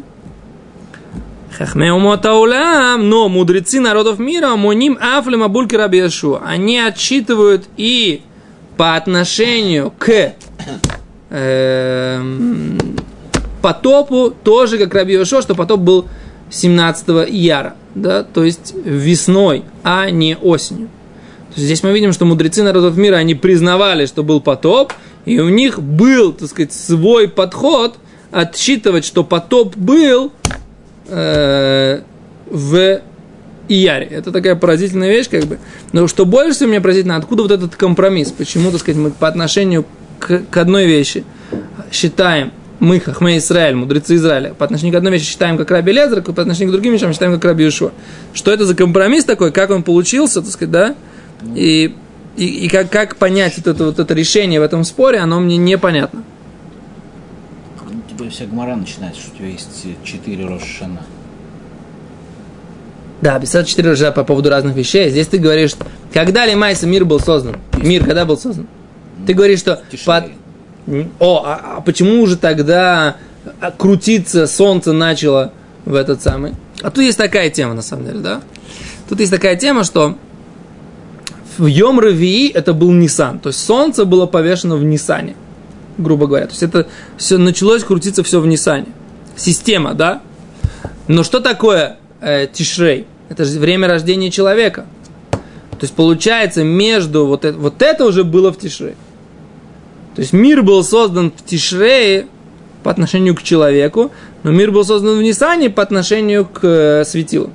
Но 2.97 3.29
мудрецы 3.29 3.79
народов 3.79 4.19
мира, 4.19 4.57
моним 4.57 4.97
афлема 4.99 5.47
бульки 5.47 5.75
раби 5.75 6.03
они 6.45 6.79
отчитывают 6.79 7.63
и 7.77 8.23
по 8.75 8.97
отношению 8.97 9.93
к 9.97 10.33
э, 11.29 12.21
потопу 13.61 14.33
тоже 14.43 14.79
как 14.79 14.93
раби 14.93 15.13
Яшуа, 15.13 15.41
что 15.41 15.55
потоп 15.55 15.79
был 15.79 16.07
17 16.49 17.29
яра, 17.29 17.75
да, 17.95 18.25
то 18.25 18.43
есть 18.43 18.73
весной, 18.83 19.63
а 19.83 20.09
не 20.09 20.35
осенью. 20.35 20.89
Здесь 21.55 21.83
мы 21.83 21.91
видим, 21.91 22.13
что 22.13 22.25
мудрецы 22.25 22.63
народов 22.63 22.97
мира, 22.97 23.15
они 23.17 23.35
признавали, 23.35 24.05
что 24.05 24.23
был 24.23 24.41
потоп, 24.41 24.93
и 25.25 25.39
у 25.39 25.49
них 25.49 25.81
был, 25.81 26.33
так 26.33 26.49
сказать, 26.49 26.73
свой 26.73 27.27
подход 27.27 27.97
отсчитывать, 28.31 29.05
что 29.05 29.23
потоп 29.23 29.75
был 29.75 30.31
э, 31.07 32.01
в 32.49 33.01
Ияре. 33.67 34.05
Это 34.05 34.31
такая 34.31 34.55
поразительная 34.55 35.09
вещь, 35.09 35.29
как 35.29 35.45
бы. 35.45 35.59
Но 35.91 36.07
что 36.07 36.25
больше 36.25 36.55
всего 36.55 36.69
меня 36.69 36.81
поразительно, 36.81 37.17
откуда 37.17 37.43
вот 37.43 37.51
этот 37.51 37.75
компромисс? 37.75 38.31
Почему, 38.31 38.71
так 38.71 38.79
сказать, 38.79 38.99
мы 38.99 39.11
по 39.11 39.27
отношению 39.27 39.85
к, 40.19 40.43
к 40.49 40.57
одной 40.57 40.85
вещи 40.85 41.23
считаем, 41.91 42.51
мы, 42.79 42.99
Хахме 42.99 43.37
Израиль, 43.37 43.75
мудрецы 43.75 44.15
Израиля, 44.15 44.53
по 44.55 44.65
отношению 44.65 44.93
к 44.93 44.97
одной 44.97 45.13
вещи 45.13 45.25
считаем 45.25 45.57
как 45.57 45.69
Раби 45.69 45.91
Лезер, 45.91 46.23
по 46.23 46.41
отношению 46.41 46.69
к 46.69 46.73
другим 46.73 46.93
вещам 46.93 47.13
считаем 47.13 47.33
как 47.33 47.45
Раби 47.45 47.65
Юшуа. 47.65 47.91
Что 48.33 48.51
это 48.51 48.65
за 48.65 48.75
компромисс 48.75 49.23
такой, 49.23 49.51
как 49.51 49.69
он 49.69 49.83
получился, 49.83 50.41
так 50.41 50.49
сказать, 50.49 50.71
да? 50.71 50.95
И, 51.55 51.95
и, 52.37 52.45
и 52.45 52.69
как, 52.69 52.89
как 52.89 53.15
понять 53.15 53.57
вот 53.57 53.67
это, 53.67 53.85
вот 53.85 53.99
это 53.99 54.13
решение 54.13 54.59
в 54.59 54.63
этом 54.63 54.83
споре, 54.83 55.19
оно 55.19 55.39
мне 55.39 55.57
непонятно. 55.57 56.23
У 57.79 58.17
тебя 58.17 58.29
вся 58.29 58.45
гмора 58.45 58.75
начинается, 58.75 59.21
что 59.21 59.31
у 59.33 59.37
тебя 59.37 59.47
есть 59.47 59.85
четыре 60.03 60.45
Рошана. 60.45 61.01
Да, 63.21 63.39
54 63.39 63.89
раза 63.89 64.11
по 64.11 64.23
поводу 64.23 64.49
разных 64.49 64.75
вещей. 64.75 65.09
Здесь 65.09 65.27
ты 65.27 65.37
говоришь, 65.37 65.73
когда 66.11 66.45
ли 66.45 66.55
Майса 66.55 66.87
мир 66.87 67.05
был 67.05 67.19
создан? 67.19 67.57
Мир 67.77 68.03
когда 68.03 68.25
был 68.25 68.37
создан? 68.37 68.67
Ты 69.27 69.33
говоришь, 69.33 69.59
что... 69.59 69.81
Под... 70.05 70.25
О, 71.19 71.43
а, 71.45 71.75
а 71.77 71.81
почему 71.81 72.25
же 72.25 72.35
тогда 72.37 73.17
а, 73.59 73.71
крутиться 73.71 74.47
солнце 74.47 74.91
начало 74.91 75.53
в 75.85 75.93
этот 75.93 76.23
самый? 76.23 76.53
А 76.81 76.89
тут 76.89 77.03
есть 77.03 77.19
такая 77.19 77.51
тема, 77.51 77.75
на 77.75 77.83
самом 77.83 78.05
деле, 78.05 78.19
да? 78.19 78.41
Тут 79.07 79.19
есть 79.19 79.31
такая 79.31 79.55
тема, 79.55 79.83
что 79.83 80.17
в 81.57 81.65
Йом 81.65 81.99
Равии 81.99 82.49
это 82.49 82.73
был 82.73 82.91
Нисан. 82.91 83.39
То 83.39 83.49
есть 83.49 83.63
солнце 83.63 84.05
было 84.05 84.25
повешено 84.25 84.75
в 84.75 84.83
Нисане, 84.83 85.35
грубо 85.97 86.27
говоря. 86.27 86.45
То 86.45 86.51
есть 86.51 86.63
это 86.63 86.87
все 87.17 87.37
началось 87.37 87.83
крутиться 87.83 88.23
все 88.23 88.39
в 88.39 88.47
Нисане. 88.47 88.87
Система, 89.35 89.93
да? 89.93 90.21
Но 91.07 91.23
что 91.23 91.39
такое 91.39 91.97
э, 92.21 92.47
Тишрей? 92.51 93.07
Это 93.29 93.45
же 93.45 93.59
время 93.59 93.87
рождения 93.87 94.29
человека. 94.29 94.85
То 95.31 95.85
есть 95.85 95.93
получается 95.93 96.63
между 96.63 97.25
вот 97.25 97.43
это, 97.43 97.57
вот 97.57 97.81
это 97.81 98.05
уже 98.05 98.23
было 98.23 98.51
в 98.53 98.57
Тишрей. 98.57 98.95
То 100.15 100.21
есть 100.21 100.33
мир 100.33 100.61
был 100.61 100.83
создан 100.83 101.31
в 101.35 101.43
Тишрее 101.43 102.27
по 102.83 102.91
отношению 102.91 103.35
к 103.35 103.43
человеку, 103.43 104.11
но 104.43 104.51
мир 104.51 104.71
был 104.71 104.83
создан 104.83 105.17
в 105.17 105.21
Нисане 105.23 105.69
по 105.69 105.81
отношению 105.81 106.45
к 106.45 106.59
э, 106.63 107.05
светилу. 107.05 107.49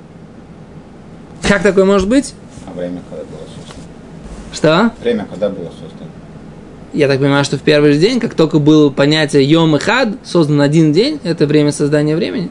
Как 1.47 1.63
такое 1.63 1.85
может 1.85 2.09
быть? 2.09 2.33
А 2.65 2.77
время 2.77 3.01
создано? 3.09 3.16
Что? 4.57 4.91
Время 5.03 5.27
когда 5.29 5.49
было 5.49 5.65
создано? 5.65 6.09
Я 6.91 7.07
так 7.07 7.19
понимаю, 7.19 7.45
что 7.45 7.57
в 7.57 7.61
первый 7.61 7.93
же 7.93 7.99
день, 7.99 8.19
как 8.19 8.33
только 8.33 8.57
было 8.57 8.89
понятие 8.89 9.43
Йом 9.43 9.75
и 9.75 9.79
Хад, 9.79 10.09
создан 10.23 10.61
один 10.61 10.91
день, 10.93 11.19
это 11.23 11.45
время 11.45 11.71
создания 11.71 12.15
времени. 12.15 12.49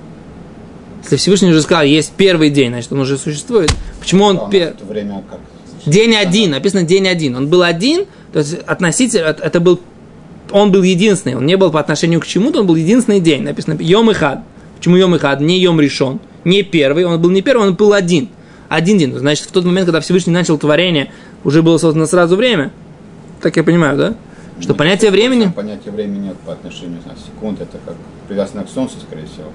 Если 1.02 1.16
Всевышний 1.16 1.50
уже 1.50 1.62
сказал, 1.62 1.82
есть 1.82 2.12
первый 2.16 2.50
день, 2.50 2.68
значит, 2.68 2.92
он 2.92 3.00
уже 3.00 3.18
существует. 3.18 3.72
Почему 3.98 4.24
он 4.24 4.38
А 4.38 4.48
первый? 4.48 4.74
Это 4.74 4.84
время 4.84 5.24
как? 5.28 5.40
День 5.84 6.14
один, 6.14 6.52
написано 6.52 6.84
день 6.84 7.08
один. 7.08 7.34
Он 7.34 7.48
был 7.48 7.64
один, 7.64 8.04
то 8.32 8.38
есть 8.38 8.54
относительно, 8.54 9.26
это 9.26 9.58
был, 9.58 9.80
он 10.52 10.70
был 10.70 10.84
единственный, 10.84 11.34
он 11.34 11.44
не 11.44 11.56
был 11.56 11.72
по 11.72 11.80
отношению 11.80 12.20
к 12.20 12.26
чему-то, 12.26 12.60
он 12.60 12.68
был 12.68 12.76
единственный 12.76 13.18
день. 13.18 13.42
Написано 13.42 13.76
Йом 13.80 14.12
и 14.12 14.14
Хад. 14.14 14.42
Почему 14.78 14.94
Йом 14.94 15.16
и 15.16 15.18
Хад? 15.18 15.40
Не 15.40 15.58
Йом 15.58 15.80
решен, 15.80 16.20
не 16.44 16.62
первый, 16.62 17.04
он 17.04 17.20
был 17.20 17.30
не 17.30 17.42
первый, 17.42 17.66
он 17.66 17.74
был 17.74 17.92
один. 17.92 18.28
Один 18.68 18.98
день. 18.98 19.12
Значит, 19.16 19.46
в 19.46 19.52
тот 19.52 19.64
момент, 19.64 19.86
когда 19.86 20.00
Всевышний 20.00 20.32
начал 20.32 20.58
творение, 20.58 21.12
уже 21.46 21.62
было 21.62 21.78
создано 21.78 22.06
сразу 22.06 22.34
время. 22.36 22.72
Так 23.40 23.56
я 23.56 23.62
понимаю, 23.62 23.96
да? 23.96 24.14
Что 24.58 24.70
Ну, 24.72 24.74
понятие 24.74 25.12
времени... 25.12 25.46
Понятие 25.46 25.92
времени 25.92 26.34
по 26.44 26.52
отношению 26.54 26.98
на 27.06 27.14
секунд, 27.14 27.60
это 27.60 27.78
как 27.86 27.94
привязано 28.26 28.64
к 28.64 28.68
Солнцу, 28.68 28.96
скорее 29.06 29.26
всего. 29.26 29.52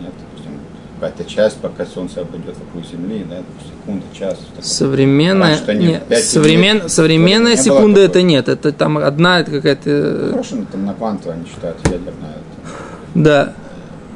Нет, 0.00 0.12
допустим, 0.20 0.52
какая-то 1.00 1.24
часть, 1.24 1.56
пока 1.56 1.84
Солнце 1.84 2.20
обойдет 2.20 2.54
вокруг 2.58 2.84
Земли, 2.88 3.26
да, 3.28 3.38
секунда, 3.66 4.06
час. 4.16 4.38
Современная, 4.60 5.48
Раньше-то 5.48 5.74
нет, 5.74 6.02
нет, 6.08 6.22
современ, 6.24 6.76
минут, 6.76 6.92
современная 6.92 7.56
не 7.56 7.62
секунда 7.62 8.00
это 8.02 8.22
нет, 8.22 8.48
это 8.48 8.72
там 8.72 8.98
одна 8.98 9.40
это 9.40 9.50
Ну, 9.50 9.56
какая-то, 9.56 10.28
Хорошо, 10.30 10.56
но 10.56 10.64
там 10.70 10.86
на 10.86 10.94
квантово 10.94 11.34
они 11.34 11.44
считают 11.46 11.76
ядерное. 11.86 12.36
это. 12.36 12.70
да. 13.14 13.52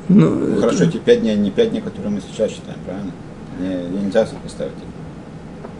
Ну, 0.08 0.30
Ну, 0.30 0.60
хорошо, 0.60 0.84
эти 0.84 0.98
пять 0.98 1.22
дней, 1.22 1.34
не 1.34 1.50
пять 1.50 1.70
дней, 1.70 1.80
которые 1.80 2.12
мы 2.12 2.20
сейчас 2.20 2.50
считаем, 2.52 2.78
правильно? 2.84 3.10
Не, 3.58 4.02
нельзя 4.02 4.26
сопоставить. 4.26 4.72
их. 4.74 5.03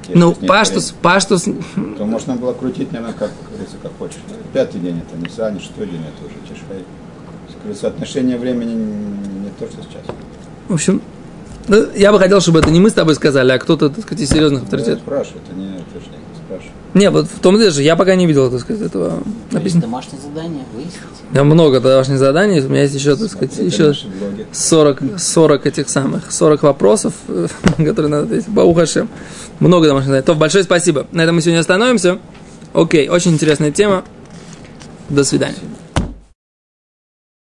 Ну, 0.08 0.34
паштус, 0.34 0.94
паштус, 1.02 1.42
творить, 1.44 1.96
То 1.96 2.04
можно 2.04 2.34
было 2.34 2.52
крутить, 2.52 2.92
наверное, 2.92 3.14
как, 3.14 3.30
как 3.30 3.48
говорится, 3.50 3.76
как 3.82 3.92
хочешь. 3.98 4.18
Пятый 4.52 4.80
день 4.80 5.00
это 5.00 5.16
не 5.16 5.28
Сани, 5.28 5.58
шестой 5.58 5.86
день 5.86 6.02
это 6.02 6.26
уже 6.26 6.36
Тишрей. 6.48 6.84
Соотношение 7.74 8.36
времени 8.36 8.74
не 8.74 9.50
то, 9.58 9.66
что 9.66 9.82
сейчас. 9.82 10.02
в 10.68 10.74
общем, 10.74 11.00
ну, 11.66 11.86
я 11.94 12.12
бы 12.12 12.18
хотел, 12.18 12.40
чтобы 12.40 12.58
это 12.58 12.70
не 12.70 12.80
мы 12.80 12.90
с 12.90 12.92
тобой 12.92 13.14
сказали, 13.14 13.52
а 13.52 13.58
кто-то, 13.58 13.88
так 13.88 14.04
сказать, 14.04 14.28
серьезных 14.28 14.64
авторитетов. 14.64 15.00
спрашиваю, 15.00 15.40
это 15.46 15.56
не 15.56 15.66
утверждение, 15.66 15.84
спрашиваю. 15.88 16.23
Не, 16.94 17.10
вот 17.10 17.26
в 17.26 17.40
том 17.40 17.58
деле 17.58 17.70
же, 17.70 17.82
я 17.82 17.96
пока 17.96 18.14
не 18.14 18.26
видел, 18.26 18.50
так 18.50 18.60
сказать, 18.60 18.82
этого 18.82 19.10
То 19.10 19.16
есть 19.16 19.52
написано. 19.52 19.82
домашнее 19.82 20.22
задание 20.22 20.62
выяснить. 20.72 20.94
У 21.30 21.34
меня 21.34 21.44
много 21.44 21.80
домашних 21.80 22.18
заданий, 22.18 22.60
у 22.60 22.68
меня 22.68 22.82
есть 22.82 22.94
еще, 22.94 23.16
так 23.16 23.28
сказать, 23.28 23.52
Смотрите 23.52 23.76
еще 23.76 23.88
наши 23.88 24.06
блоги. 24.06 24.46
40, 24.52 25.02
40 25.18 25.66
этих 25.66 25.88
самых, 25.88 26.30
40 26.30 26.62
вопросов, 26.62 27.14
которые 27.76 28.08
надо 28.08 28.24
ответить. 28.26 28.48
Баухашем. 28.48 29.08
Много 29.58 29.88
домашних 29.88 30.08
заданий. 30.08 30.24
То, 30.24 30.34
большое 30.34 30.62
спасибо. 30.62 31.06
На 31.10 31.22
этом 31.22 31.34
мы 31.34 31.42
сегодня 31.42 31.60
остановимся. 31.60 32.18
Окей, 32.72 33.08
очень 33.08 33.32
интересная 33.32 33.72
тема. 33.72 34.04
До 35.08 35.24
свидания. 35.24 35.56